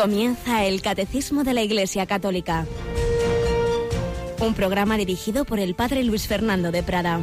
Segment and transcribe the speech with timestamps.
[0.00, 2.66] Comienza el Catecismo de la Iglesia Católica.
[4.40, 7.20] Un programa dirigido por el Padre Luis Fernando de Prada.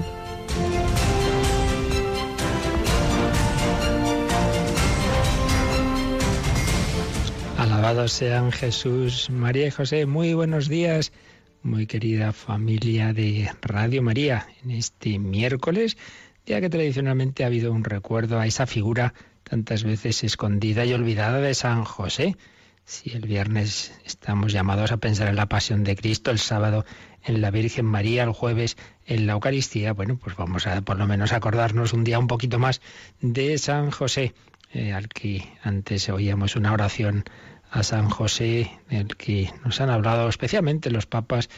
[7.58, 10.05] Alabados sean Jesús, María y José.
[10.05, 11.12] Muy buenos días,
[11.64, 14.45] muy querida familia de Radio María.
[14.64, 15.98] En este miércoles,
[16.45, 21.39] día que tradicionalmente ha habido un recuerdo a esa figura tantas veces escondida y olvidada
[21.39, 22.36] de San José.
[22.90, 26.86] Si el viernes estamos llamados a pensar en la pasión de Cristo, el sábado
[27.22, 31.05] en la Virgen María, el jueves en la Eucaristía, bueno, pues vamos a por lo
[31.05, 32.80] menos acordarnos un día un poquito más
[33.20, 34.34] de San José,
[34.72, 37.26] eh, al que antes oíamos una oración
[37.70, 41.50] a San José, del que nos han hablado especialmente los papas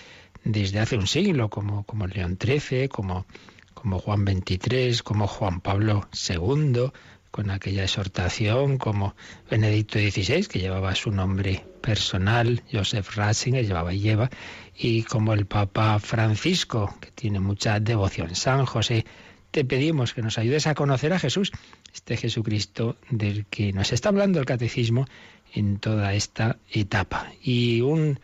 [0.44, 3.28] desde hace un siglo, como, como León XIII, como,
[3.76, 6.90] como Juan XXIII, como Juan Pablo II,
[7.32, 9.16] con aquella exhortación como
[9.50, 14.30] Benedicto XVI, que llevaba su nombre personal, Joseph Ratzinger llevaba y lleva,
[14.76, 18.36] y como el Papa Francisco, que tiene mucha devoción.
[18.36, 19.06] San José,
[19.52, 21.52] te pedimos que nos ayudes a conocer a Jesús,
[21.94, 25.08] este Jesucristo del que nos está hablando el catecismo
[25.54, 27.32] en toda esta etapa.
[27.42, 28.20] Y un,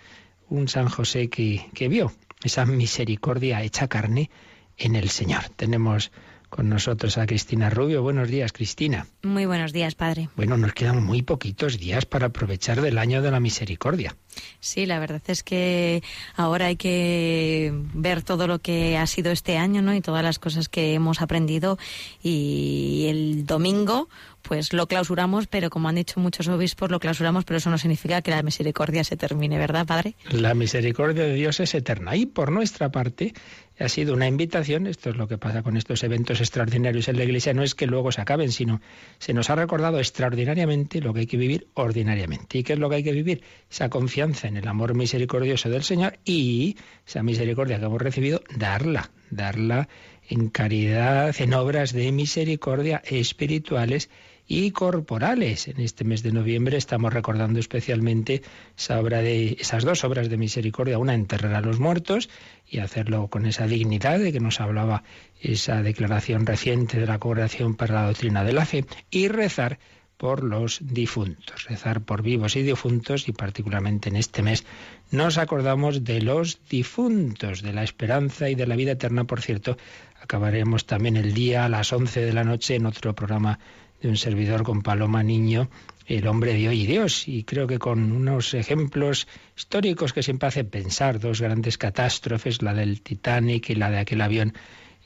[0.49, 2.11] un San José que, que vio
[2.43, 4.29] esa misericordia hecha carne
[4.77, 5.49] en el Señor.
[5.55, 6.11] Tenemos
[6.55, 8.01] con nosotros a Cristina Rubio.
[8.01, 9.07] Buenos días, Cristina.
[9.23, 10.29] Muy buenos días, padre.
[10.37, 14.15] Bueno, nos quedan muy poquitos días para aprovechar del año de la misericordia.
[14.61, 16.01] Sí, la verdad es que
[16.33, 19.93] ahora hay que ver todo lo que ha sido este año, ¿no?
[19.93, 21.77] Y todas las cosas que hemos aprendido.
[22.23, 24.07] Y el domingo,
[24.41, 28.21] pues lo clausuramos, pero como han dicho muchos obispos, lo clausuramos, pero eso no significa
[28.21, 30.15] que la misericordia se termine, ¿verdad, Padre?
[30.31, 33.33] La misericordia de Dios es eterna y por nuestra parte
[33.79, 37.23] ha sido una invitación, esto es lo que pasa con estos eventos extraordinarios en la
[37.23, 38.81] Iglesia, no es que luego se acaben, sino
[39.19, 42.57] se nos ha recordado extraordinariamente lo que hay que vivir ordinariamente.
[42.57, 43.43] ¿Y qué es lo que hay que vivir?
[43.69, 49.11] Esa confianza en el amor misericordioso del Señor y esa misericordia que hemos recibido, darla,
[49.29, 49.89] darla
[50.29, 54.09] en caridad, en obras de misericordia espirituales
[54.47, 55.67] y corporales.
[55.67, 58.41] En este mes de noviembre estamos recordando especialmente
[58.77, 62.29] esa obra de, esas dos obras de misericordia, una enterrar a los muertos
[62.67, 65.03] y hacerlo con esa dignidad de que nos hablaba
[65.39, 69.79] esa declaración reciente de la Congregación para la Doctrina de la Fe, y rezar
[70.17, 74.65] por los difuntos, rezar por vivos y difuntos y particularmente en este mes
[75.11, 79.25] nos acordamos de los difuntos, de la esperanza y de la vida eterna.
[79.25, 79.77] Por cierto,
[80.21, 83.59] acabaremos también el día a las 11 de la noche en otro programa
[84.01, 85.69] de un servidor con Paloma Niño,
[86.05, 87.27] el hombre de hoy y Dios.
[87.27, 92.73] Y creo que con unos ejemplos históricos que siempre hacen pensar, dos grandes catástrofes, la
[92.73, 94.53] del Titanic y la de aquel avión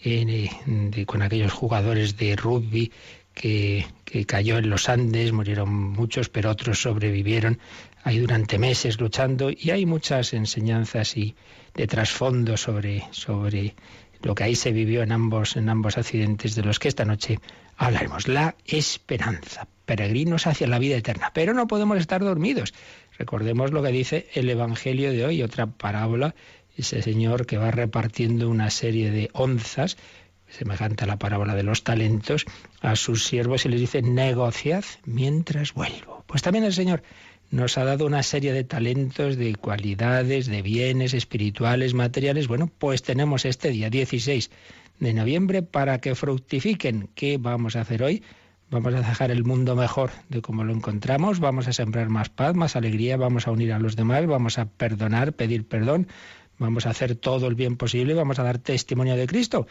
[0.03, 0.49] eh,
[1.05, 2.91] con aquellos jugadores de rugby
[3.33, 7.59] que, que, cayó en los Andes, murieron muchos, pero otros sobrevivieron
[8.03, 11.35] ahí durante meses luchando y hay muchas enseñanzas y
[11.73, 13.75] de trasfondo sobre, sobre
[14.21, 17.39] lo que ahí se vivió en ambos, en ambos accidentes de los que esta noche
[17.79, 18.27] hablaremos.
[18.27, 21.31] La esperanza, peregrinos hacia la vida eterna.
[21.33, 22.73] Pero no podemos estar dormidos.
[23.17, 26.35] Recordemos lo que dice el Evangelio de hoy, otra parábola,
[26.77, 29.97] ese señor que va repartiendo una serie de onzas,
[30.49, 32.45] semejante a la parábola de los talentos,
[32.81, 36.23] a sus siervos y les dice, negociad mientras vuelvo.
[36.27, 37.01] Pues también el Señor
[37.51, 42.47] nos ha dado una serie de talentos, de cualidades, de bienes espirituales, materiales.
[42.47, 44.51] Bueno, pues tenemos este día 16
[44.99, 47.09] de noviembre para que fructifiquen.
[47.15, 48.23] ¿Qué vamos a hacer hoy?
[48.69, 52.53] Vamos a dejar el mundo mejor de como lo encontramos, vamos a sembrar más paz,
[52.55, 56.07] más alegría, vamos a unir a los demás, vamos a perdonar, pedir perdón,
[56.59, 59.65] vamos a hacer todo el bien posible, vamos a dar testimonio de Cristo.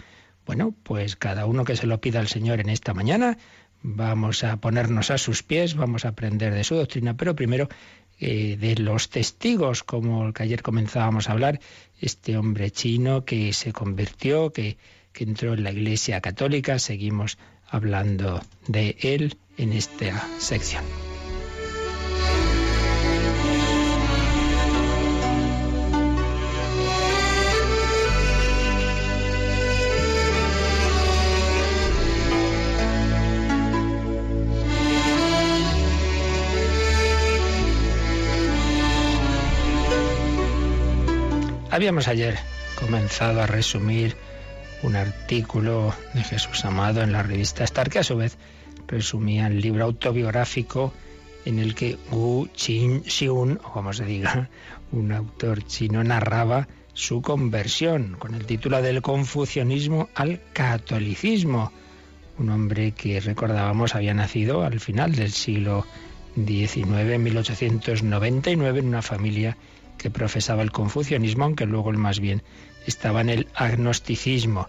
[0.47, 3.39] Bueno, pues cada uno que se lo pida al Señor en esta mañana,
[3.83, 7.69] vamos a ponernos a sus pies, vamos a aprender de su doctrina, pero primero
[8.19, 11.61] eh, de los testigos, como el que ayer comenzábamos a hablar,
[12.01, 14.77] este hombre chino que se convirtió, que
[15.19, 16.79] que entró en la Iglesia Católica.
[16.79, 17.39] Seguimos
[17.69, 20.85] hablando de él en esta sección.
[41.73, 42.39] Habíamos ayer
[42.79, 44.17] comenzado a resumir
[44.83, 48.39] un artículo de Jesús Amado en la revista Star, que a su vez
[48.87, 50.93] resumía el libro autobiográfico
[51.45, 54.49] en el que Wu Qin-xiun, o como se diga,
[54.93, 61.73] un autor chino, narraba su conversión con el título del confucianismo al catolicismo.
[62.39, 65.87] Un hombre que recordábamos había nacido al final del siglo
[66.35, 69.57] XIX, 1899, en una familia
[69.97, 72.43] que profesaba el confucianismo, aunque luego el más bien
[72.89, 74.69] estaba en el agnosticismo.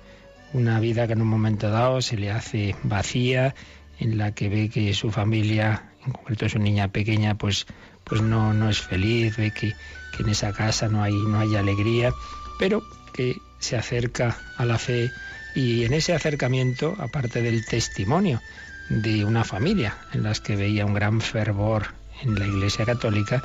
[0.54, 3.56] Una vida que en un momento dado se le hace vacía,
[4.00, 7.66] en la que ve que su familia, en concreto su niña pequeña, pues,
[8.04, 9.74] pues no, no es feliz, ve que,
[10.16, 12.12] que en esa casa no hay, no hay alegría,
[12.58, 12.84] pero
[13.14, 15.12] que se acerca a la fe
[15.56, 18.42] y en ese acercamiento, aparte del testimonio
[18.90, 23.44] de una familia en las que veía un gran fervor en la Iglesia Católica,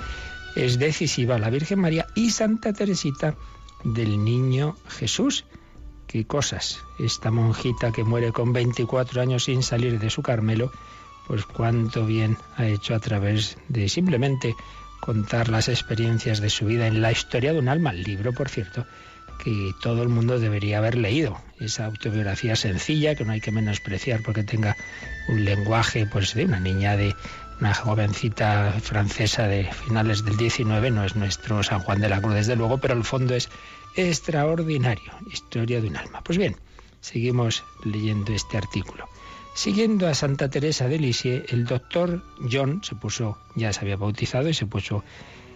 [0.56, 3.34] es decisiva la Virgen María y Santa Teresita
[3.84, 5.44] del Niño Jesús.
[6.06, 6.80] Qué cosas.
[6.98, 10.72] Esta monjita que muere con 24 años sin salir de su Carmelo,
[11.26, 14.54] pues cuánto bien ha hecho a través de simplemente
[15.00, 18.48] contar las experiencias de su vida en la historia de un alma, el libro, por
[18.48, 18.86] cierto,
[19.42, 21.38] que todo el mundo debería haber leído.
[21.60, 24.76] Esa autobiografía sencilla que no hay que menospreciar porque tenga
[25.28, 27.14] un lenguaje pues de una niña de
[27.64, 32.34] una jovencita francesa de finales del 19, no es nuestro San Juan de la Cruz
[32.34, 33.48] desde luego, pero el fondo es
[33.96, 36.20] extraordinario, historia de un alma.
[36.22, 36.56] Pues bien,
[37.00, 39.08] seguimos leyendo este artículo.
[39.54, 42.22] Siguiendo a Santa Teresa de Lisieux, el doctor
[42.52, 45.02] John se puso, ya se había bautizado y se puso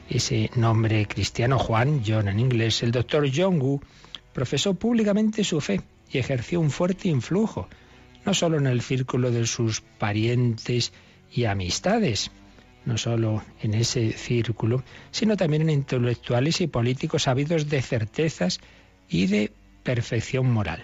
[0.08, 3.82] ese nombre cristiano Juan, John en inglés, el doctor John Wu
[4.32, 7.68] profesó públicamente su fe y ejerció un fuerte influjo,
[8.24, 10.90] no solo en el círculo de sus parientes
[11.32, 12.30] y amistades,
[12.84, 18.60] no solo en ese círculo, sino también en intelectuales y políticos ávidos de certezas
[19.08, 19.52] y de
[19.82, 20.82] perfección moral.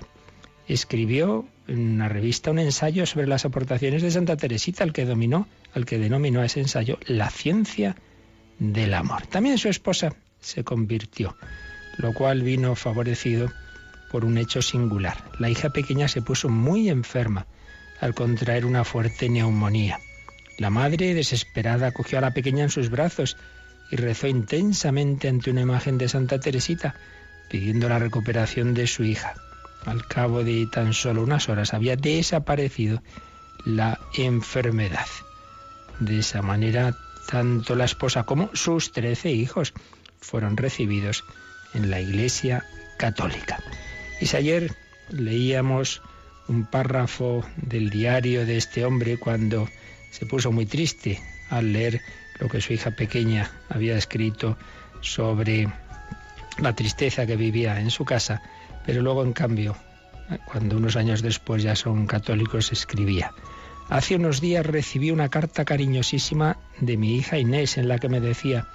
[0.68, 5.46] Escribió en una revista un ensayo sobre las aportaciones de Santa Teresita, al que dominó,
[5.74, 7.96] al que denominó ese ensayo la ciencia
[8.58, 9.26] del amor.
[9.26, 11.36] También su esposa se convirtió,
[11.98, 13.50] lo cual vino favorecido
[14.10, 15.16] por un hecho singular.
[15.38, 17.46] La hija pequeña se puso muy enferma
[18.00, 19.98] al contraer una fuerte neumonía.
[20.58, 23.36] La madre, desesperada, cogió a la pequeña en sus brazos
[23.90, 26.94] y rezó intensamente ante una imagen de Santa Teresita,
[27.50, 29.34] pidiendo la recuperación de su hija.
[29.84, 33.02] Al cabo de tan solo unas horas había desaparecido
[33.64, 35.06] la enfermedad.
[36.00, 36.96] De esa manera
[37.26, 39.72] tanto la esposa como sus trece hijos
[40.20, 41.24] fueron recibidos
[41.74, 42.64] en la Iglesia
[42.98, 43.62] Católica.
[44.20, 44.74] Y si ayer
[45.10, 46.02] leíamos
[46.48, 49.68] un párrafo del diario de este hombre cuando
[50.14, 51.20] se puso muy triste
[51.50, 52.00] al leer
[52.38, 54.56] lo que su hija pequeña había escrito
[55.00, 55.68] sobre
[56.58, 58.40] la tristeza que vivía en su casa,
[58.86, 59.76] pero luego en cambio,
[60.44, 63.32] cuando unos años después ya son católicos, escribía,
[63.88, 68.20] Hace unos días recibí una carta cariñosísima de mi hija Inés en la que me
[68.20, 68.68] decía,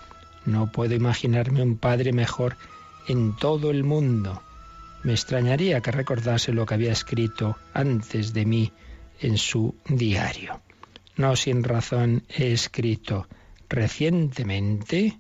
[0.46, 2.58] no puedo imaginarme un padre mejor
[3.08, 4.44] en todo el mundo.
[5.04, 8.74] Me extrañaría que recordase lo que había escrito antes de mí
[9.22, 10.62] en su diario.
[11.20, 13.28] No sin razón he escrito
[13.68, 15.20] recientemente,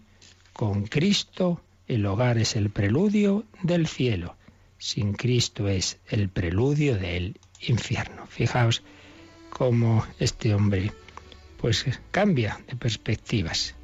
[0.54, 4.38] con Cristo el hogar es el preludio del cielo,
[4.78, 7.38] sin Cristo es el preludio del
[7.68, 8.28] infierno.
[8.28, 8.81] Fijaos,
[9.50, 10.94] como este hombre
[11.60, 13.75] pues cambia de perspectivas.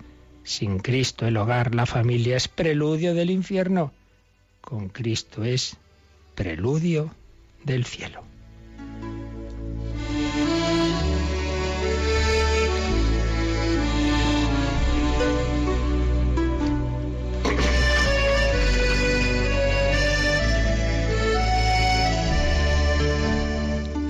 [0.46, 3.92] Sin Cristo el hogar, la familia es preludio del infierno.
[4.62, 5.76] Con Cristo es
[6.34, 7.14] preludio
[7.66, 8.24] del cielo.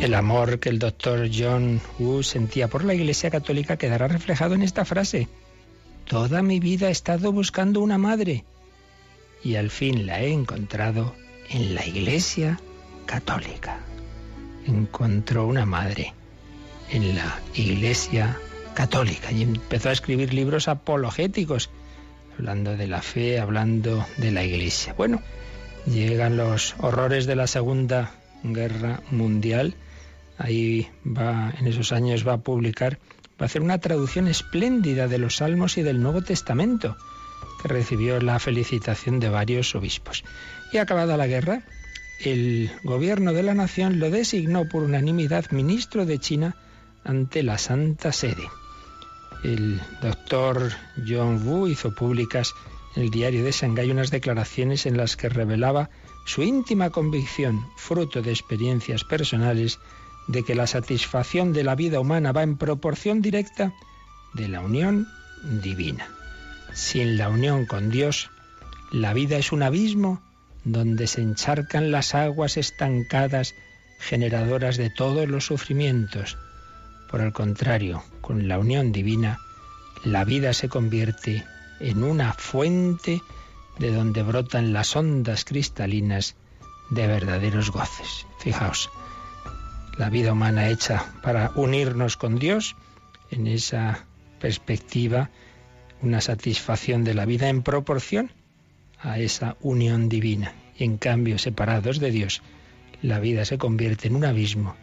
[0.06, 4.62] El amor que el doctor John Wu sentía por la Iglesia Católica quedará reflejado en
[4.62, 5.28] esta frase.
[6.06, 8.46] Toda mi vida he estado buscando una madre
[9.44, 11.16] y al fin la he encontrado
[11.50, 12.60] en la Iglesia
[13.08, 13.80] Católica.
[14.68, 16.14] Encontró una madre
[16.92, 18.38] en la Iglesia
[18.76, 21.72] Católica y empezó a escribir libros apologéticos,
[22.38, 24.94] hablando de la fe, hablando de la Iglesia.
[24.94, 25.24] Bueno,
[25.88, 28.12] llegan los horrores de la Segunda
[28.44, 29.74] Guerra Mundial
[30.38, 33.00] ahí va, en esos años va a publicar,
[33.40, 36.98] va a hacer una traducción espléndida de los Salmos y del Nuevo Testamento,
[37.62, 40.24] que recibió la felicitación de varios obispos.
[40.72, 41.64] Y acabada la guerra,
[42.24, 46.56] el gobierno de la nación lo designó por unanimidad ministro de China
[47.04, 48.48] ante la Santa Sede.
[49.44, 50.72] El doctor
[51.08, 52.54] John Wu hizo públicas
[52.96, 55.90] en el diario de Shanghái unas declaraciones en las que revelaba
[56.26, 59.80] su íntima convicción, fruto de experiencias personales,
[60.28, 63.74] de que la satisfacción de la vida humana va en proporción directa
[64.34, 65.08] de la unión
[65.62, 66.10] divina.
[66.74, 68.30] Sin la unión con Dios,
[68.92, 70.22] la vida es un abismo
[70.64, 73.54] donde se encharcan las aguas estancadas
[74.00, 76.38] generadoras de todos los sufrimientos.
[77.10, 79.40] Por el contrario, con la unión divina,
[80.04, 81.46] la vida se convierte
[81.80, 83.22] en una fuente
[83.80, 86.36] de donde brotan las ondas cristalinas
[86.90, 88.26] de verdaderos goces.
[88.40, 88.90] Fijaos,
[89.98, 92.76] la vida humana hecha para unirnos con Dios,
[93.32, 94.06] en esa
[94.40, 95.30] perspectiva,
[96.02, 98.32] una satisfacción de la vida en proporción
[99.00, 100.54] a esa unión divina.
[100.78, 102.42] Y en cambio, separados de Dios,
[103.02, 104.76] la vida se convierte en un abismo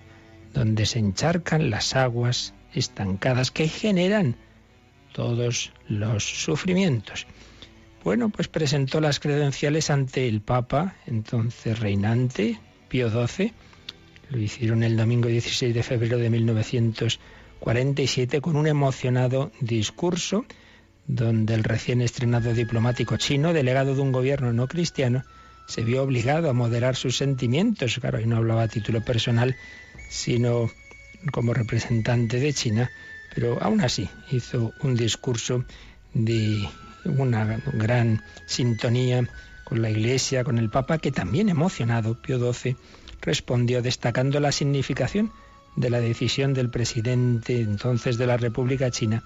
[0.53, 4.37] donde se encharcan las aguas estancadas que generan
[5.13, 7.27] todos los sufrimientos.
[8.05, 13.53] Bueno, pues presentó las credenciales ante el Papa, entonces reinante, Pío XII.
[14.33, 20.47] Lo hicieron el domingo 16 de febrero de 1947 con un emocionado discurso
[21.07, 25.23] donde el recién estrenado diplomático chino, delegado de un gobierno no cristiano,
[25.67, 27.99] se vio obligado a moderar sus sentimientos.
[28.01, 29.55] Claro, y no hablaba a título personal,
[30.09, 30.71] sino
[31.31, 32.91] como representante de China,
[33.35, 35.67] pero aún así hizo un discurso
[36.15, 36.67] de
[37.05, 39.29] una gran sintonía
[39.65, 42.79] con la Iglesia, con el Papa, que también emocionado, Pío XII,
[43.23, 45.33] respondió destacando la significación
[45.77, 49.23] de la decisión del presidente entonces de la República China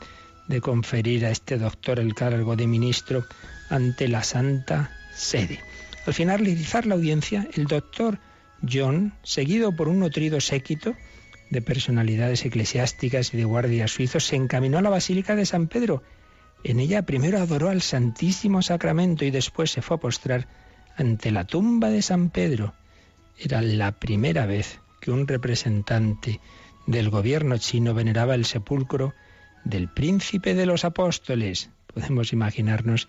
[0.46, 3.24] de conferir a este doctor el cargo de ministro
[3.68, 5.58] ante la Santa Sede.
[6.06, 8.20] Al finalizar la audiencia, el doctor
[8.62, 10.94] John, seguido por un nutrido séquito
[11.50, 16.04] de personalidades eclesiásticas y de guardias suizos, se encaminó a la Basílica de San Pedro
[16.64, 20.48] en ella primero adoró al Santísimo Sacramento y después se fue a postrar
[20.96, 22.74] ante la tumba de San Pedro.
[23.38, 26.40] Era la primera vez que un representante
[26.86, 29.14] del gobierno chino veneraba el sepulcro
[29.64, 31.70] del príncipe de los apóstoles.
[31.92, 33.08] Podemos imaginarnos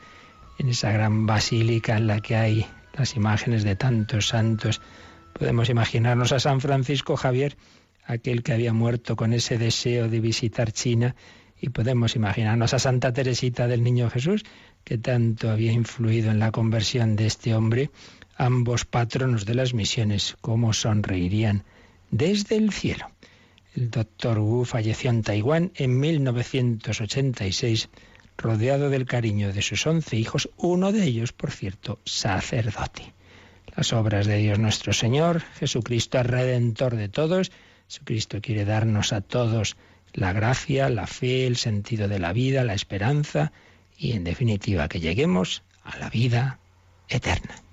[0.59, 4.81] en esa gran basílica en la que hay las imágenes de tantos santos.
[5.33, 7.55] Podemos imaginarnos a San Francisco Javier,
[8.05, 11.15] aquel que había muerto con ese deseo de visitar China
[11.59, 14.43] y podemos imaginarnos a Santa Teresita del Niño Jesús,
[14.83, 17.89] que tanto había influido en la conversión de este hombre,
[18.37, 21.63] ambos patronos de las misiones, cómo sonreirían
[22.11, 23.09] desde el cielo.
[23.75, 27.89] El doctor Wu falleció en Taiwán en 1986,
[28.37, 33.13] rodeado del cariño de sus once hijos, uno de ellos, por cierto, sacerdote.
[33.75, 37.51] Las obras de Dios nuestro Señor, Jesucristo es redentor de todos,
[37.87, 39.77] Jesucristo quiere darnos a todos
[40.13, 43.51] la gracia, la fe, el sentido de la vida, la esperanza
[43.97, 46.59] y, en definitiva, que lleguemos a la vida
[47.07, 47.66] eterna.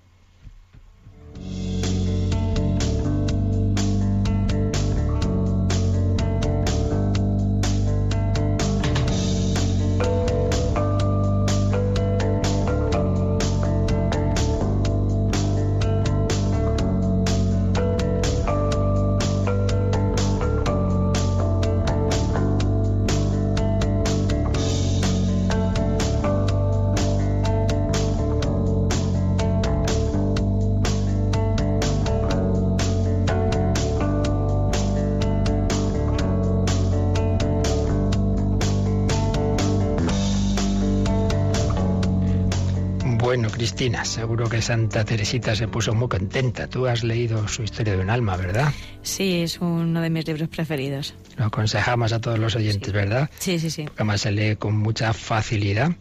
[43.64, 46.66] Cristina, seguro que Santa Teresita se puso muy contenta.
[46.66, 48.71] Tú has leído su historia de un alma, ¿verdad?
[49.00, 51.14] Sí, es uno de mis libros preferidos.
[51.38, 53.30] Lo aconsejamos a todos los oyentes, ¿verdad?
[53.38, 53.85] Sí, sí, sí.
[53.85, 55.92] Porque además se lee con mucha facilidad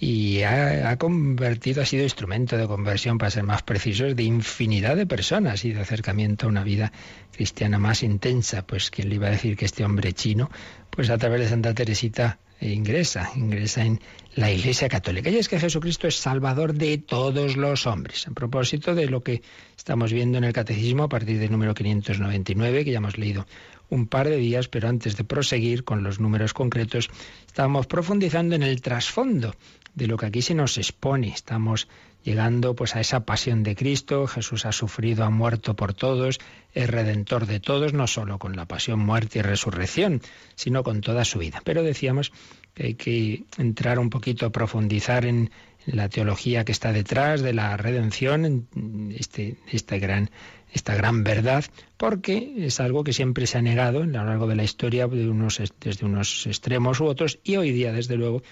[0.00, 5.04] y ha, convertido, ha sido instrumento de conversión, para ser más precisos, de infinidad de
[5.04, 6.92] personas y de acercamiento a una vida
[7.30, 8.66] cristiana más intensa.
[8.66, 10.50] Pues quien le iba a decir que este hombre chino,
[10.88, 12.38] pues a través de Santa Teresita
[12.68, 14.00] ingresa, ingresa en
[14.34, 15.30] la Iglesia Católica.
[15.30, 18.26] Y es que Jesucristo es Salvador de todos los hombres.
[18.28, 19.42] A propósito de lo que
[19.76, 23.46] estamos viendo en el Catecismo a partir del número 599, que ya hemos leído
[23.90, 27.10] un par de días, pero antes de proseguir con los números concretos,
[27.46, 29.54] estamos profundizando en el trasfondo
[29.94, 31.28] de lo que aquí se nos expone.
[31.28, 31.88] Estamos
[32.24, 36.38] llegando pues a esa pasión de Cristo, Jesús ha sufrido, ha muerto por todos,
[36.72, 40.20] es redentor de todos, no solo con la pasión, muerte y resurrección,
[40.54, 41.60] sino con toda su vida.
[41.64, 42.32] Pero decíamos
[42.74, 45.50] que hay que entrar un poquito, profundizar en,
[45.86, 49.58] la teología que está detrás de la redención, en este,
[49.98, 50.30] gran,
[50.72, 51.64] esta gran verdad,
[51.96, 56.04] porque es algo que siempre se ha negado a lo largo de la historia desde
[56.04, 58.42] unos extremos u otros, y hoy día, desde luego,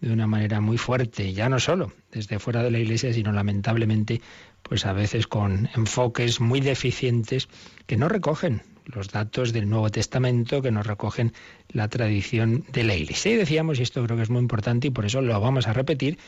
[0.00, 4.20] de una manera muy fuerte, ya no solo desde fuera de la Iglesia, sino lamentablemente,
[4.62, 7.48] pues a veces con enfoques muy deficientes
[7.86, 11.32] que no recogen los datos del Nuevo Testamento, que no recogen
[11.68, 13.32] la tradición de la Iglesia.
[13.32, 15.74] Y decíamos, y esto creo que es muy importante y por eso lo vamos a
[15.74, 16.18] repetir,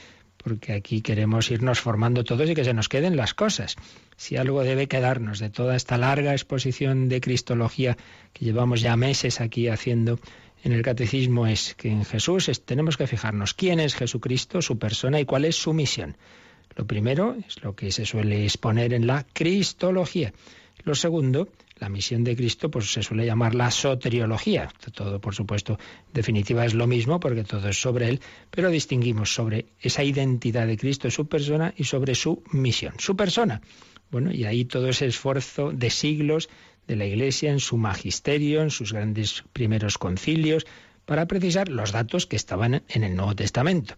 [0.43, 3.77] porque aquí queremos irnos formando todos y que se nos queden las cosas.
[4.17, 7.97] Si algo debe quedarnos de toda esta larga exposición de Cristología
[8.33, 10.19] que llevamos ya meses aquí haciendo
[10.63, 15.21] en el catecismo es que en Jesús tenemos que fijarnos quién es Jesucristo, su persona
[15.21, 16.17] y cuál es su misión.
[16.77, 20.33] Lo primero es lo que se suele exponer en la cristología.
[20.85, 21.49] Lo segundo,
[21.79, 24.71] la misión de Cristo, pues se suele llamar la soteriología.
[24.95, 29.35] Todo, por supuesto, en definitiva es lo mismo porque todo es sobre Él, pero distinguimos
[29.35, 32.95] sobre esa identidad de Cristo, su persona y sobre su misión.
[32.99, 33.61] Su persona.
[34.11, 36.49] Bueno, y ahí todo ese esfuerzo de siglos
[36.91, 40.67] de la Iglesia en su magisterio, en sus grandes primeros concilios,
[41.07, 43.95] para precisar los datos que estaban en el Nuevo Testamento,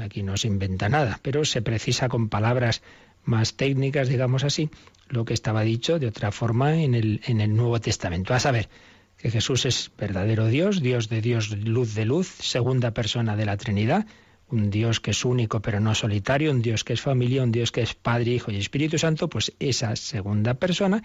[0.00, 2.82] aquí no se inventa nada, pero se precisa con palabras
[3.24, 4.70] más técnicas, digamos así,
[5.08, 8.32] lo que estaba dicho de otra forma en el, en el Nuevo Testamento.
[8.32, 8.68] A saber,
[9.18, 13.56] que Jesús es verdadero Dios, Dios de Dios, luz de luz, segunda persona de la
[13.56, 14.06] Trinidad,
[14.48, 17.72] un Dios que es único pero no solitario, un Dios que es familia, un Dios
[17.72, 21.02] que es Padre, Hijo y Espíritu Santo, pues esa segunda persona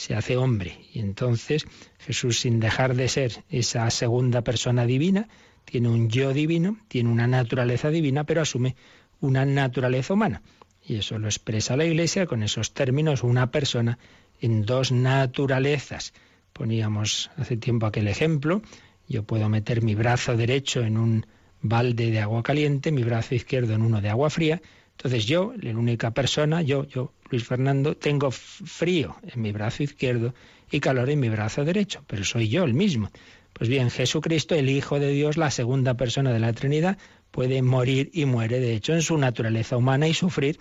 [0.00, 0.78] se hace hombre.
[0.94, 1.66] Y entonces
[1.98, 5.28] Jesús, sin dejar de ser esa segunda persona divina,
[5.66, 8.76] tiene un yo divino, tiene una naturaleza divina, pero asume
[9.20, 10.40] una naturaleza humana.
[10.82, 13.98] Y eso lo expresa la Iglesia con esos términos, una persona
[14.40, 16.14] en dos naturalezas.
[16.54, 18.62] Poníamos hace tiempo aquel ejemplo,
[19.06, 21.26] yo puedo meter mi brazo derecho en un
[21.60, 24.62] balde de agua caliente, mi brazo izquierdo en uno de agua fría,
[25.00, 30.34] entonces yo, la única persona, yo, yo, Luis Fernando, tengo frío en mi brazo izquierdo
[30.70, 33.10] y calor en mi brazo derecho, pero soy yo el mismo.
[33.54, 36.98] Pues bien, Jesucristo, el Hijo de Dios, la segunda persona de la Trinidad,
[37.30, 40.58] puede morir y muere, de hecho, en su naturaleza humana y sufrir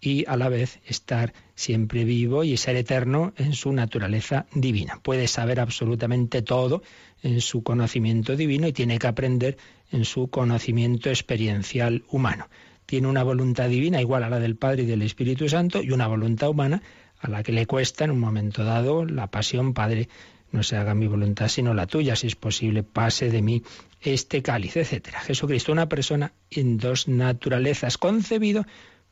[0.00, 5.00] y a la vez estar siempre vivo y ser eterno en su naturaleza divina.
[5.02, 6.84] Puede saber absolutamente todo
[7.24, 9.56] en su conocimiento divino y tiene que aprender
[9.90, 12.48] en su conocimiento experiencial humano.
[12.86, 16.06] Tiene una voluntad divina igual a la del Padre y del Espíritu Santo y una
[16.06, 16.82] voluntad humana
[17.18, 20.08] a la que le cuesta en un momento dado la pasión, Padre,
[20.52, 23.62] no se haga mi voluntad sino la tuya, si es posible, pase de mí
[24.00, 25.20] este cáliz, etcétera.
[25.20, 28.64] Jesucristo, una persona en dos naturalezas, concebido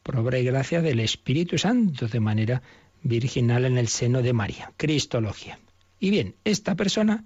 [0.02, 2.62] por obra y gracia del Espíritu Santo de manera
[3.02, 4.72] virginal en el seno de María.
[4.76, 5.58] Cristología.
[5.98, 7.24] Y bien, esta persona,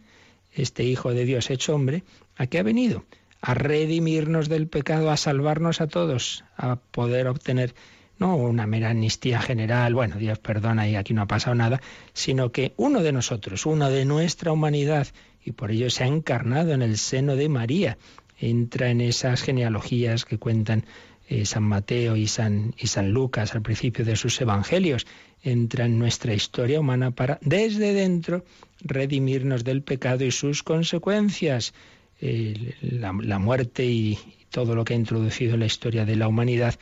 [0.52, 2.04] este Hijo de Dios hecho hombre,
[2.36, 3.04] ¿a qué ha venido?
[3.46, 7.76] A redimirnos del pecado, a salvarnos a todos, a poder obtener
[8.18, 11.80] no una mera amnistía general, bueno, Dios perdona y aquí no ha pasado nada,
[12.12, 15.06] sino que uno de nosotros, uno de nuestra humanidad,
[15.44, 17.98] y por ello se ha encarnado en el seno de María,
[18.36, 20.84] entra en esas genealogías que cuentan
[21.28, 25.06] eh, San Mateo y San, y San Lucas al principio de sus evangelios,
[25.40, 28.44] entra en nuestra historia humana para desde dentro
[28.80, 31.74] redimirnos del pecado y sus consecuencias.
[32.20, 34.18] La, la muerte y
[34.50, 36.78] todo lo que ha introducido en la historia de la humanidad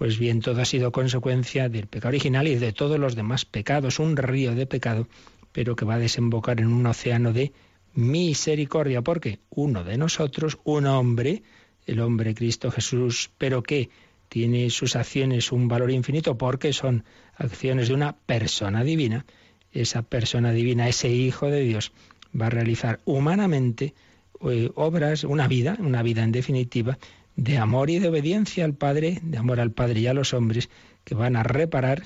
[0.00, 3.98] pues bien, todo ha sido consecuencia del pecado original y de todos los demás pecados,
[3.98, 5.06] un río de pecado,
[5.52, 7.52] pero que va a desembocar en un océano de
[7.92, 11.42] misericordia, porque uno de nosotros, un hombre,
[11.84, 13.90] el hombre Cristo Jesús, pero que
[14.30, 19.26] tiene sus acciones un valor infinito porque son acciones de una persona divina,
[19.70, 21.92] esa persona divina, ese Hijo de Dios,
[22.34, 23.92] va a realizar humanamente
[24.42, 26.98] eh, obras, una vida, una vida en definitiva,
[27.36, 30.68] de amor y de obediencia al Padre, de amor al Padre y a los hombres,
[31.04, 32.02] que van a reparar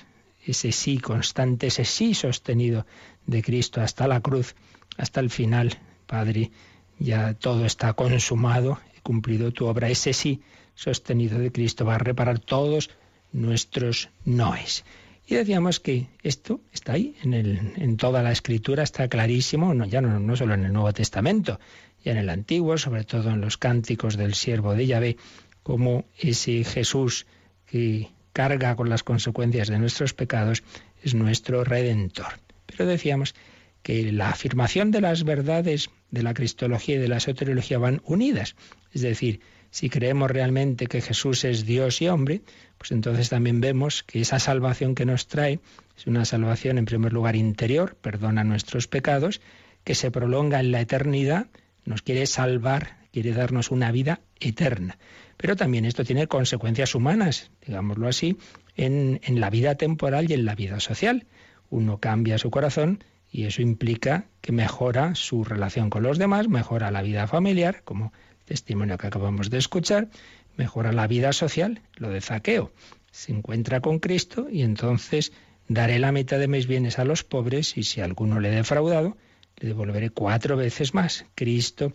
[0.47, 2.87] ese sí constante, ese sí sostenido
[3.27, 4.55] de Cristo hasta la cruz,
[4.97, 5.79] hasta el final.
[6.07, 6.51] Padre,
[6.99, 9.89] ya todo está consumado, he cumplido tu obra.
[9.89, 10.43] Ese sí
[10.75, 12.91] sostenido de Cristo va a reparar todos
[13.33, 14.85] nuestros noes.
[15.27, 19.87] Y decíamos que esto está ahí, en, el, en toda la escritura está clarísimo, no,
[19.87, 21.59] ya no, no solo en el Nuevo Testamento,
[22.05, 25.17] y en el Antiguo, sobre todo en los cánticos del siervo de Yahvé,
[25.63, 27.27] como ese Jesús
[27.67, 30.63] que carga con las consecuencias de nuestros pecados
[31.03, 32.39] es nuestro redentor.
[32.67, 33.35] Pero decíamos
[33.83, 38.57] que la afirmación de las verdades de la cristología y de la soteriología van unidas.
[38.93, 39.41] Es decir,
[39.71, 42.43] si creemos realmente que Jesús es Dios y hombre,
[42.79, 45.61] pues entonces también vemos que esa salvación que nos trae
[45.97, 49.41] es una salvación en primer lugar interior, perdona nuestros pecados,
[49.85, 51.47] que se prolonga en la eternidad,
[51.85, 54.99] nos quiere salvar, quiere darnos una vida eterna.
[55.37, 58.39] Pero también esto tiene consecuencias humanas, digámoslo así,
[58.77, 61.27] en, en la vida temporal y en la vida social.
[61.71, 66.91] Uno cambia su corazón y eso implica que mejora su relación con los demás, mejora
[66.91, 70.09] la vida familiar, como el testimonio que acabamos de escuchar,
[70.57, 72.73] mejora la vida social, lo de zaqueo.
[73.11, 75.33] Se encuentra con Cristo y entonces
[75.69, 79.17] daré la mitad de mis bienes a los pobres y si alguno le he defraudado,
[79.59, 81.27] le devolveré cuatro veces más.
[81.35, 81.93] Cristo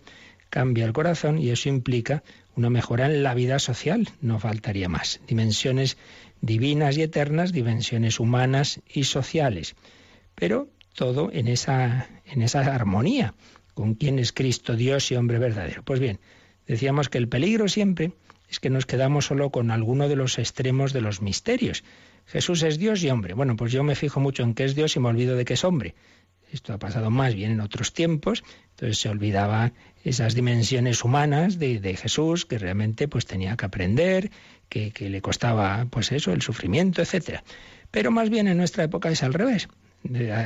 [0.50, 2.22] cambia el corazón y eso implica
[2.56, 5.20] una mejora en la vida social, no faltaría más.
[5.26, 5.96] Dimensiones
[6.40, 9.76] divinas y eternas, dimensiones humanas y sociales.
[10.34, 13.34] Pero todo en esa, en esa armonía,
[13.74, 15.82] con quién es Cristo, Dios y hombre verdadero.
[15.82, 16.18] Pues bien,
[16.66, 18.12] decíamos que el peligro siempre
[18.48, 21.84] es que nos quedamos solo con alguno de los extremos de los misterios.
[22.26, 23.34] Jesús es Dios y hombre.
[23.34, 25.54] Bueno, pues yo me fijo mucho en que es Dios y me olvido de que
[25.54, 25.94] es hombre.
[26.52, 29.72] Esto ha pasado más bien en otros tiempos, entonces se olvidaba
[30.04, 34.30] esas dimensiones humanas de, Jesús que realmente pues tenía que aprender,
[34.68, 37.44] que, que, le costaba pues eso, el sufrimiento, etcétera.
[37.90, 39.68] Pero más bien en nuestra época es al revés.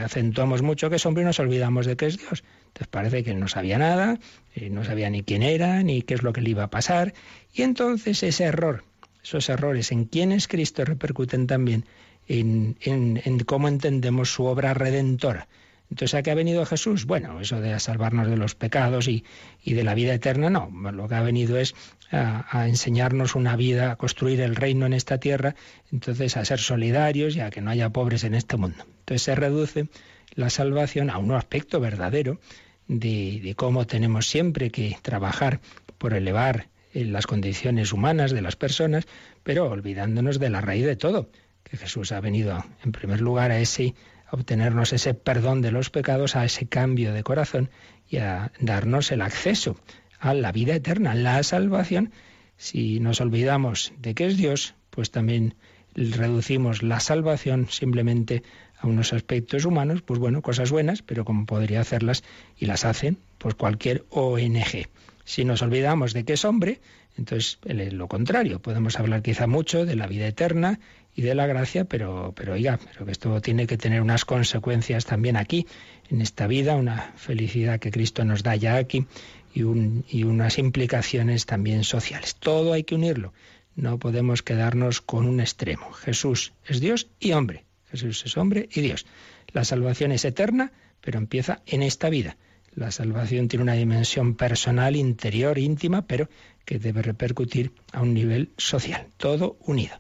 [0.03, 2.43] Acentuamos mucho que es hombre y nos olvidamos de que es Dios.
[2.69, 4.19] Entonces parece que no sabía nada,
[4.57, 7.14] eh, no sabía ni quién era, ni qué es lo que le iba a pasar.
[7.53, 8.83] Y entonces ese error,
[9.23, 11.85] esos errores en quién es Cristo repercuten también
[12.27, 15.47] en, en cómo entendemos su obra redentora.
[15.90, 17.05] Entonces, ¿a qué ha venido Jesús?
[17.05, 19.25] Bueno, eso de salvarnos de los pecados y,
[19.64, 20.70] de la vida eterna, no.
[20.92, 21.75] Lo que ha venido es
[22.11, 25.55] a, enseñarnos una vida, a construir el reino en esta tierra,
[25.92, 28.85] entonces a ser solidarios y a que no haya pobres en este mundo.
[29.01, 29.88] Entonces se reduce
[30.35, 32.40] la salvación a un aspecto verdadero
[32.88, 35.61] de, de cómo tenemos siempre que trabajar
[35.99, 39.07] por elevar eh, las condiciones humanas de las personas,
[39.42, 41.29] pero olvidándonos de la raíz de todo,
[41.64, 43.94] que Jesús ha venido en primer lugar a ese
[44.35, 47.70] obtenernos ese perdón de los pecados, a ese cambio de corazón
[48.09, 49.77] y a darnos el acceso
[50.18, 52.12] a la vida eterna, la salvación.
[52.57, 55.55] Si nos olvidamos de que es Dios, pues también
[55.94, 58.42] reducimos la salvación simplemente
[58.79, 62.25] a unos aspectos humanos, pues bueno, cosas buenas, pero como podría hacerlas
[62.59, 64.88] y las hacen, pues cualquier ONG.
[65.25, 66.81] Si nos olvidamos de que es hombre,
[67.16, 67.59] entonces
[67.92, 70.81] lo contrario, podemos hablar quizá mucho de la vida eterna
[71.14, 75.05] y de la gracia, pero, pero oiga, pero que esto tiene que tener unas consecuencias
[75.05, 75.66] también aquí,
[76.11, 79.07] en esta vida, una felicidad que Cristo nos da ya aquí
[79.55, 82.37] y, y unas implicaciones también sociales.
[82.37, 83.33] Todo hay que unirlo.
[83.77, 85.92] No podemos quedarnos con un extremo.
[85.92, 87.64] Jesús es Dios y hombre.
[87.90, 89.07] Jesús es hombre y Dios.
[89.53, 92.37] La salvación es eterna, pero empieza en esta vida.
[92.74, 96.29] La salvación tiene una dimensión personal, interior, íntima, pero
[96.64, 99.07] que debe repercutir a un nivel social.
[99.16, 99.94] Todo unido.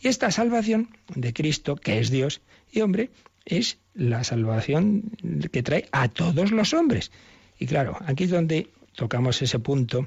[0.00, 3.10] Y esta salvación de Cristo, que es Dios y hombre,
[3.44, 5.10] es la salvación
[5.50, 7.10] que trae a todos los hombres.
[7.58, 10.06] Y claro, aquí es donde tocamos ese punto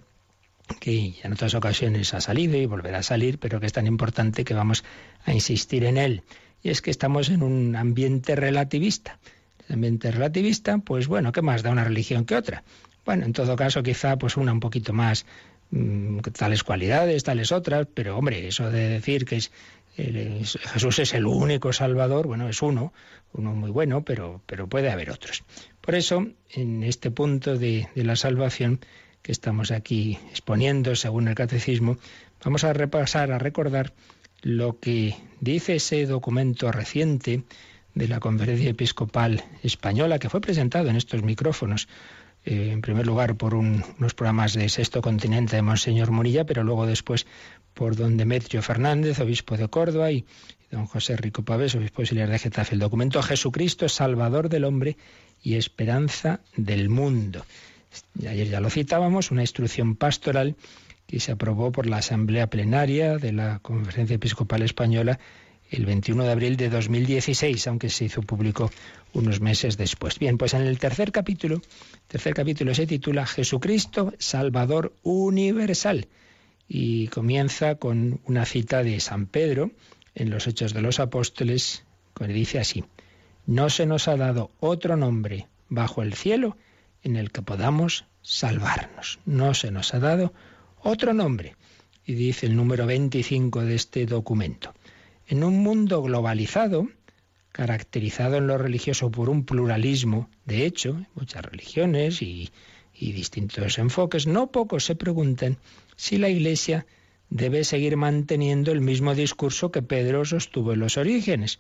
[0.80, 4.46] que en otras ocasiones ha salido y volverá a salir, pero que es tan importante
[4.46, 4.84] que vamos
[5.26, 6.24] a insistir en él.
[6.64, 9.20] Y es que estamos en un ambiente relativista.
[9.68, 12.64] El ambiente relativista, pues bueno, ¿qué más da una religión que otra?
[13.06, 15.26] Bueno, en todo caso, quizá pues una un poquito más
[15.72, 19.52] mm, tales cualidades, tales otras, pero hombre, eso de decir que es
[19.96, 22.94] Jesús es el único Salvador, bueno, es uno,
[23.34, 25.44] uno muy bueno, pero, pero puede haber otros.
[25.82, 28.80] Por eso, en este punto de, la salvación
[29.22, 31.98] que estamos aquí exponiendo según el catecismo,
[32.44, 33.94] vamos a repasar, a recordar
[34.42, 37.44] lo que dice ese documento reciente
[37.94, 41.88] de la Conferencia Episcopal Española que fue presentado en estos micrófonos
[42.44, 46.88] eh, en primer lugar por unos programas de Sexto Continente de Monseñor Murilla, pero luego
[46.88, 47.28] después
[47.74, 50.26] por don Demetrio Fernández, obispo de Córdoba, y
[50.72, 52.76] don José Rico Pavés, obispo auxiliar de Getafe.
[52.76, 54.98] El documento Jesucristo, Salvador del hombre
[55.42, 57.46] y esperanza del mundo.
[58.28, 60.56] Ayer ya lo citábamos, una instrucción pastoral
[61.08, 65.20] que se aprobó por la Asamblea Plenaria de la Conferencia Episcopal Española
[65.70, 68.70] el 21 de abril de 2016, aunque se hizo público
[69.14, 70.20] unos meses después.
[70.20, 71.62] Bien, pues en el tercer capítulo,
[72.08, 76.08] tercer capítulo se titula Jesucristo, Salvador Universal
[76.74, 79.72] y comienza con una cita de San Pedro
[80.16, 81.84] en los Hechos de los Apóstoles,
[82.16, 82.86] que dice así:
[83.46, 86.56] No se nos ha dado otro nombre bajo el cielo
[87.04, 89.20] en el que podamos salvarnos.
[89.26, 90.34] No se nos ha dado
[90.82, 91.58] otro nombre.
[92.06, 94.74] Y dice el número 25 de este documento.
[95.28, 96.88] En un mundo globalizado,
[97.52, 102.50] caracterizado en lo religioso por un pluralismo, de hecho, muchas religiones y,
[103.02, 105.58] y distintos enfoques, no pocos se preguntan
[105.96, 106.86] si la Iglesia
[107.30, 111.60] debe seguir manteniendo el mismo discurso que Pedro sostuvo en los orígenes.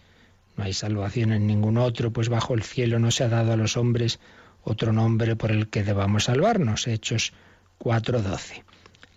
[0.56, 3.58] No hay salvación en ningún otro, pues bajo el cielo no se ha dado a
[3.58, 4.20] los hombres
[4.64, 6.88] otro nombre por el que debamos salvarnos.
[6.88, 7.34] Hechos
[7.80, 8.64] 4.12.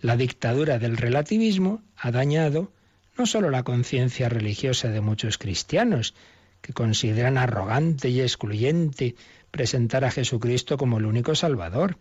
[0.01, 2.71] La dictadura del relativismo ha dañado
[3.17, 6.15] no solo la conciencia religiosa de muchos cristianos,
[6.61, 9.15] que consideran arrogante y excluyente
[9.51, 11.97] presentar a Jesucristo como el único Salvador.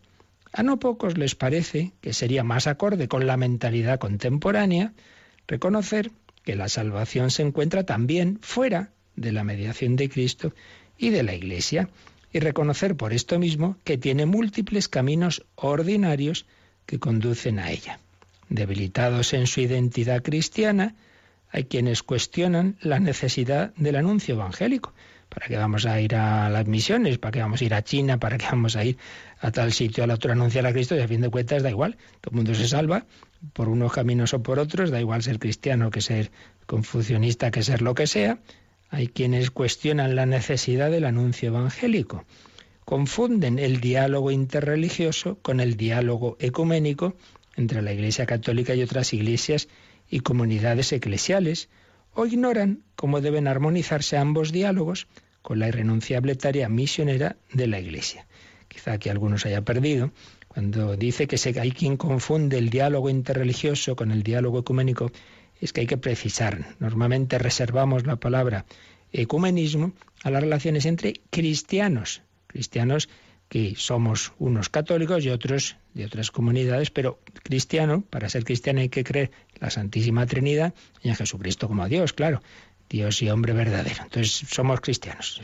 [0.57, 4.93] A no pocos les parece que sería más acorde con la mentalidad contemporánea
[5.49, 6.13] reconocer
[6.45, 10.55] que la salvación se encuentra también fuera de la mediación de Cristo
[10.97, 11.89] y de la Iglesia,
[12.33, 16.47] y reconocer por esto mismo que tiene múltiples caminos ordinarios
[16.87, 17.99] que conducen a ella.
[18.49, 20.95] Debilitados en su identidad cristiana,
[21.51, 24.93] hay quienes cuestionan la necesidad del anuncio evangélico,
[25.35, 27.19] ¿Para qué vamos a ir a las misiones?
[27.19, 28.19] ¿Para qué vamos a ir a China?
[28.19, 28.97] ¿Para qué vamos a ir
[29.41, 30.95] a tal sitio al otro a anunciar a Cristo?
[30.95, 33.05] Y a fin de cuentas da igual, todo el mundo se salva
[33.53, 36.31] por unos caminos o por otros, da igual ser cristiano que ser
[36.67, 38.39] confucionista, que ser lo que sea.
[38.91, 42.25] Hay quienes cuestionan la necesidad del anuncio evangélico.
[42.85, 47.17] Confunden el diálogo interreligioso con el diálogo ecuménico
[47.57, 49.69] entre la Iglesia Católica y otras iglesias
[50.09, 51.69] y comunidades eclesiales,
[52.13, 55.09] o ignoran cómo deben armonizarse ambos diálogos
[55.45, 58.27] con la irrenunciable tarea misionera de la Iglesia.
[58.67, 60.11] Quizá que algunos haya perdido
[60.49, 65.13] cuando dice que hay quien confunde el diálogo interreligioso con el diálogo ecuménico,
[65.61, 66.65] es que hay que precisar.
[66.81, 68.65] Normalmente reservamos la palabra
[69.13, 73.11] ecumenismo a las relaciones entre cristianos, cristianos
[73.51, 78.89] que somos unos católicos y otros de otras comunidades, pero cristiano, para ser cristiano hay
[78.89, 79.31] que creer
[79.61, 82.41] la Santísima Trinidad y en Jesucristo como Dios, claro,
[82.89, 84.03] Dios y hombre verdadero.
[84.03, 85.41] Entonces somos cristianos.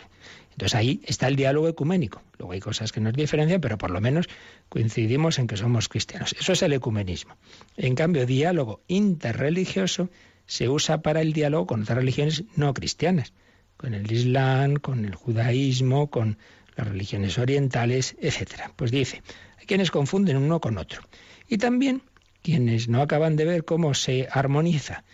[0.53, 2.23] Entonces ahí está el diálogo ecuménico.
[2.39, 4.29] Luego hay cosas que nos diferencian, pero por lo menos
[4.69, 6.35] coincidimos en que somos cristianos.
[6.39, 7.37] Eso es el ecumenismo.
[7.77, 10.11] En cambio, diálogo interreligioso
[10.47, 13.33] se usa para el diálogo con otras religiones no cristianas,
[13.77, 16.39] con el Islam, con el judaísmo, con
[16.77, 18.71] las religiones orientales, etc.
[18.77, 19.23] Pues dice,
[19.59, 21.03] hay quienes confunden uno con otro.
[21.49, 22.03] Y también
[22.43, 25.05] quienes no acaban de ver cómo se armoniza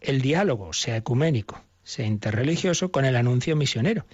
[0.00, 4.04] el diálogo, sea ecuménico, sea interreligioso, con el anuncio misionero.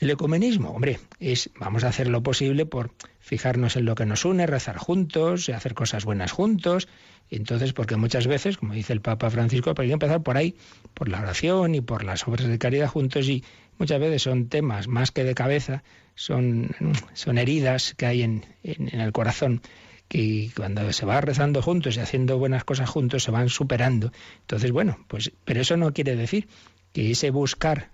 [0.00, 4.24] El ecumenismo, hombre, es vamos a hacer lo posible por fijarnos en lo que nos
[4.24, 6.88] une, rezar juntos, hacer cosas buenas juntos.
[7.30, 10.54] entonces, porque muchas veces, como dice el Papa Francisco, hay que empezar por ahí,
[10.94, 13.44] por la oración y por las obras de caridad juntos y
[13.76, 15.82] muchas veces son temas más que de cabeza,
[16.14, 16.74] son,
[17.12, 19.60] son heridas que hay en, en el corazón
[20.08, 24.10] que cuando se va rezando juntos y haciendo buenas cosas juntos se van superando.
[24.40, 26.48] Entonces, bueno, pues pero eso no quiere decir
[26.92, 27.90] que ese buscar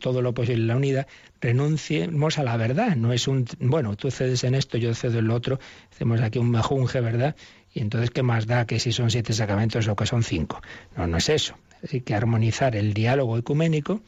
[0.00, 1.06] todo lo posible la unidad,
[1.40, 2.96] renunciemos a la verdad.
[2.96, 5.58] No es un, bueno, tú cedes en esto, yo cedo en lo otro,
[5.92, 7.36] hacemos aquí un majunje, ¿verdad?
[7.72, 10.62] Y entonces, ¿qué más da que si son siete sacramentos o que son cinco?
[10.96, 11.56] No, no es eso.
[11.92, 14.00] Hay que armonizar el diálogo ecuménico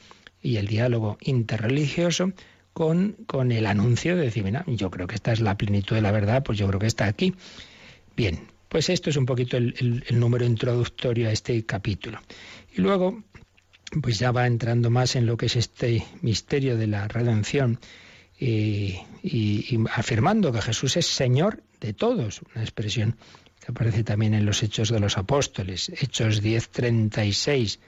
[0.42, 2.33] y el diálogo interreligioso
[2.72, 6.03] con, con el anuncio de decir, mira, yo creo que esta es la plenitud de
[6.03, 7.35] la verdad, pues yo creo que está aquí.
[8.16, 12.20] Bien, pues esto es un poquito el número introductorio a este capítulo.
[12.74, 13.22] Y luego
[14.03, 17.81] pues ya va entrando más en lo que es este misterio de la redención
[18.38, 18.96] y,
[19.92, 23.16] afirmando que Jesús es Señor de todos, una expresión
[23.61, 27.79] que aparece también en los Hechos de los Apóstoles, Hechos 10:36.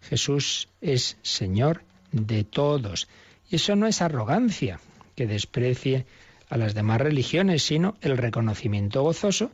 [0.00, 3.08] Jesús es Señor de todos.
[3.50, 4.80] Y eso no es arrogancia
[5.14, 6.06] que desprecie
[6.48, 9.50] a las demás religiones, sino el reconocimiento gozoso